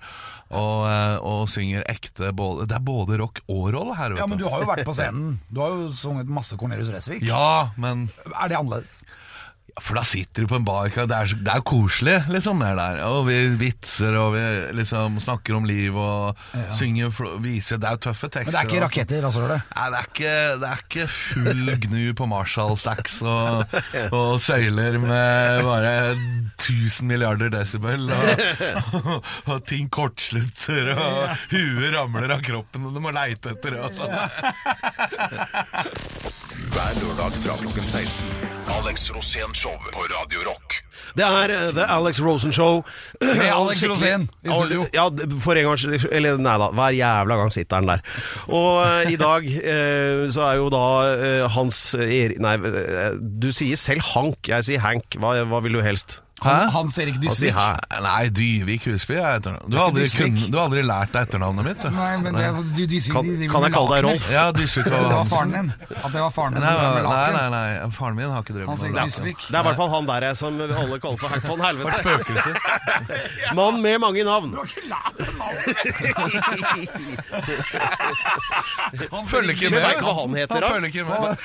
[0.50, 4.26] Og, eh, og synger ekte både, Det er både rock og roll her, vet Ja,
[4.26, 5.36] men du har jo vært på scenen.
[5.54, 7.22] Du har jo sunget masse Cornelius Resvik.
[7.28, 9.04] Ja, men Er det annerledes?
[9.82, 13.00] For da sitter du på en bar, det er, det er koselig, liksom, det der.
[13.08, 14.44] Og vi vitser, og vi
[14.78, 16.38] liksom snakker om liv, og
[16.78, 18.52] synger, fl- viser Det er jo tøffe tekster.
[18.52, 19.46] Men det er ikke raketter, altså?
[19.50, 19.60] Det.
[19.76, 23.78] Nei, det er ikke, det er ikke full gnu på Marshall-stacks og,
[24.20, 25.94] og søyler med bare
[26.60, 29.10] 1000 milliarder desibel, og,
[29.56, 33.82] og ting kortslutter, og huet ramler av kroppen, og du må leite etter det.
[33.82, 34.14] og sånn.
[36.70, 38.59] Hver lørdag fra klokken 16.
[38.70, 40.84] Alex Rosén Show på Radio Rock.
[41.18, 42.84] Det er eh, The Alex Rosen Show.
[43.22, 44.86] Med Alex Rosén i studio.
[44.94, 45.08] Ja,
[45.42, 45.86] for en gangs.
[46.12, 48.04] Eller nei da, hver jævla gang sitter han der.
[48.48, 50.84] Og eh, i dag eh, så er jo da
[51.56, 52.56] Hans Nei,
[53.20, 54.52] du sier selv Hank.
[54.54, 55.18] Jeg sier Hank.
[55.18, 56.20] Hva, hva vil du helst?
[56.42, 57.54] Han, Hans Erik Han Dysvik.
[57.54, 58.00] hæ?
[58.02, 59.70] Nei, Dyvik Husby etternavnet.
[59.72, 61.90] Du, har aldri kun- du har aldri lært deg etternavnet mitt, du.
[61.92, 64.04] Nei, men det, er- du, Dysvik Kan- de de kan jeg kalle deg.
[64.08, 64.30] Rolf?
[64.32, 65.74] Ja, Dysvik Det var faren din.
[66.04, 69.06] At det var faren din Nei, nei, nei, nei, faren min har ikke med Erik.
[69.06, 69.38] Dysvik.
[69.50, 71.92] Det er i hvert fall han der jeg, som alle kaller for Hank von Helvete.
[72.00, 72.52] Spøkelse.
[73.60, 74.52] Mann med mange navn.
[74.52, 75.76] Du har ikke lært deg navnet!
[79.12, 79.82] Han følger ikke med.
[79.82, 81.38] han heter, følger ikke med.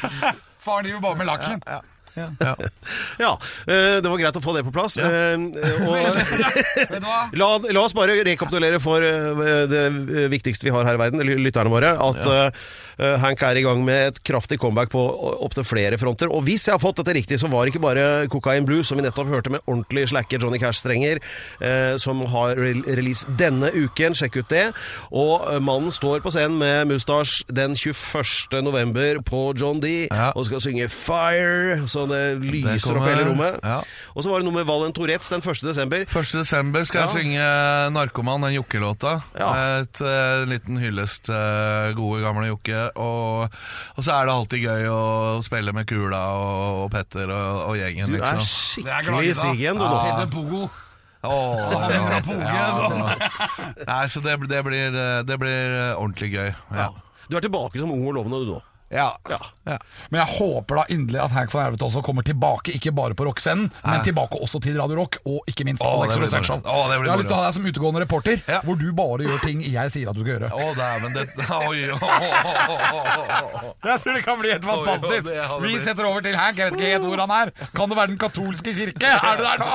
[0.64, 1.62] Faren driver bare med lakken.
[1.66, 1.72] Ja.
[1.72, 1.78] Ja,
[3.66, 4.98] eh, det var greit å få det på plass.
[5.00, 5.08] Ja.
[5.34, 7.18] Og du hva?
[7.34, 9.84] La, la oss bare rekapitulere for eh, det
[10.32, 12.54] viktigste vi har her i verden, lytterne våre, at eh, eh,
[12.98, 15.00] Hank er i gang med et kraftig comeback på
[15.44, 16.30] opptil flere fronter.
[16.30, 18.98] Og hvis jeg har fått dette riktig, så var det ikke bare Cocaine Blues, som
[19.00, 21.20] vi nettopp hørte med ordentlig slakke Johnny Cash-strenger,
[21.64, 24.14] eh, som har re release denne uken.
[24.18, 24.64] Sjekk ut det.
[25.10, 28.60] Og eh, mannen står på scenen med mustasj den 21.
[28.66, 29.94] november på John D.
[30.10, 30.30] Ja.
[30.34, 33.58] og skal synge Fire, så det lyser kommer, opp hele rommet.
[33.64, 33.80] ja.
[34.14, 35.62] Og så var det noe med Valen Tourettes den 1.
[35.66, 36.04] desember.
[36.06, 36.32] 1.
[36.38, 37.44] desember skal jeg synge
[37.94, 39.16] 'Narkoman', den Jokke-låta.
[39.38, 39.50] Ja.
[39.82, 41.30] Et eh, liten hyllest
[41.96, 42.83] gode, gamle Jokke.
[43.00, 43.54] Og,
[43.96, 45.00] og så er det alltid gøy å
[45.46, 48.48] spille med Kula og, og Petter og, og gjengen, Du er liksom.
[48.48, 50.26] skikkelig Siggen, du nå.
[50.34, 50.68] Pogo.
[52.44, 52.66] Ja.
[53.88, 56.52] Nei, så det, det, blir, det blir ordentlig gøy.
[56.76, 56.90] Ja.
[57.30, 58.60] Du er tilbake som ung og lovende, du nå.
[58.92, 59.16] Ja.
[59.28, 59.38] Ja.
[59.64, 59.78] ja.
[60.12, 63.24] Men jeg håper da inderlig at Hank von Helvete også kommer tilbake, ikke bare på
[63.26, 67.08] rockscenen, men tilbake også til Radio Rock, og ikke minst Åh, Alex det det blir
[67.08, 68.60] Jeg har lyst til å ha deg som utegående reporter, Ja.
[68.62, 70.50] hvor du bare gjør ting jeg sier at du skal gjøre.
[70.52, 71.24] Åh, dæven, det
[71.54, 71.98] Oi, oi, oi,
[73.88, 75.24] Jeg tror det kan bli helt fantastisk.
[75.30, 76.58] det jo, Vi setter over til Hank.
[76.58, 77.52] Jeg vet ikke helt hvor han er.
[77.74, 79.06] Kan det være Den katolske kirke?
[79.14, 79.70] Er du der nå?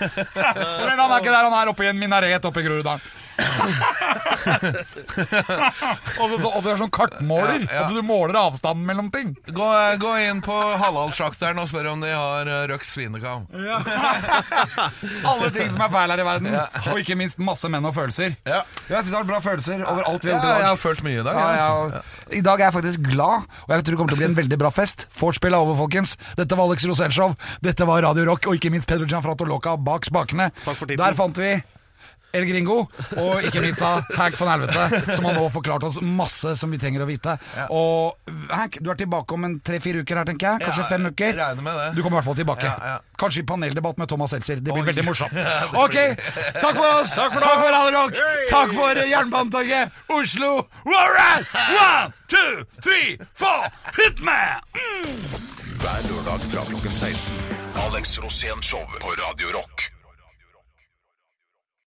[0.00, 1.44] Men han er ikke der.
[1.44, 3.02] Han er oppe i en minaret oppe i Groruddalen.
[6.20, 7.64] Og, det, så, og du er sånn kartmåler.
[7.64, 7.84] Ja, ja.
[7.84, 9.32] At du måler avstanden mellom ting.
[9.54, 9.68] Gå,
[10.02, 13.46] gå inn på Halal-sjakteren og spør om de har uh, røkt svinekam.
[15.30, 16.58] Alle ting som er feil her i verden.
[16.92, 18.36] Og ikke minst masse menn og følelser.
[18.48, 18.62] Ja.
[18.90, 20.70] Jeg synes det har vært bra følelser over alt vi Ja, har gjort i jeg
[20.70, 21.34] har følt mye i dag.
[21.40, 21.60] Ja, jeg.
[21.94, 22.02] ja.
[22.40, 24.38] I dag er jeg faktisk glad, og jeg tror det kommer til å bli en
[24.38, 25.06] veldig bra fest.
[25.20, 26.16] Vorspiel er over, folkens.
[26.38, 30.06] Dette var Alex Rosenshov, Dette var Radio Rock, og ikke minst Pedro Gianfrato Loca bak
[30.08, 30.50] spakene.
[30.64, 30.90] Takk for.
[31.00, 31.52] Der fant vi
[32.32, 32.76] El Gringo,
[33.18, 36.78] og ikke minst da Hank von Helvete, som har nå forklart oss masse som vi
[36.78, 37.34] trenger å vite.
[37.74, 40.62] Og Hank, du er tilbake om en tre-fire uker her, tenker jeg.
[40.66, 41.26] Kanskje Ja, fem uker.
[41.32, 41.88] jeg regner med det.
[41.96, 42.64] Du kommer i hvert fall tilbake.
[42.70, 42.98] Ja, ja.
[43.20, 44.62] Kanskje i paneldebatt med Thomas Seltzer.
[44.62, 44.88] Det blir Oi.
[44.92, 45.34] veldig morsomt.
[45.84, 45.96] Ok,
[46.60, 47.14] takk for oss!
[47.18, 48.16] Takk for, takk for Radio Rock!
[48.50, 49.90] Takk for Jernbanetorget!
[50.08, 50.52] Oslo!
[50.86, 51.46] All right!
[51.74, 53.68] One, two, three, four!
[53.98, 54.38] Hit me!
[55.80, 57.30] Hver lørdag fra klokken 16.
[57.86, 59.90] Alex Rosén Show på Radio Rock.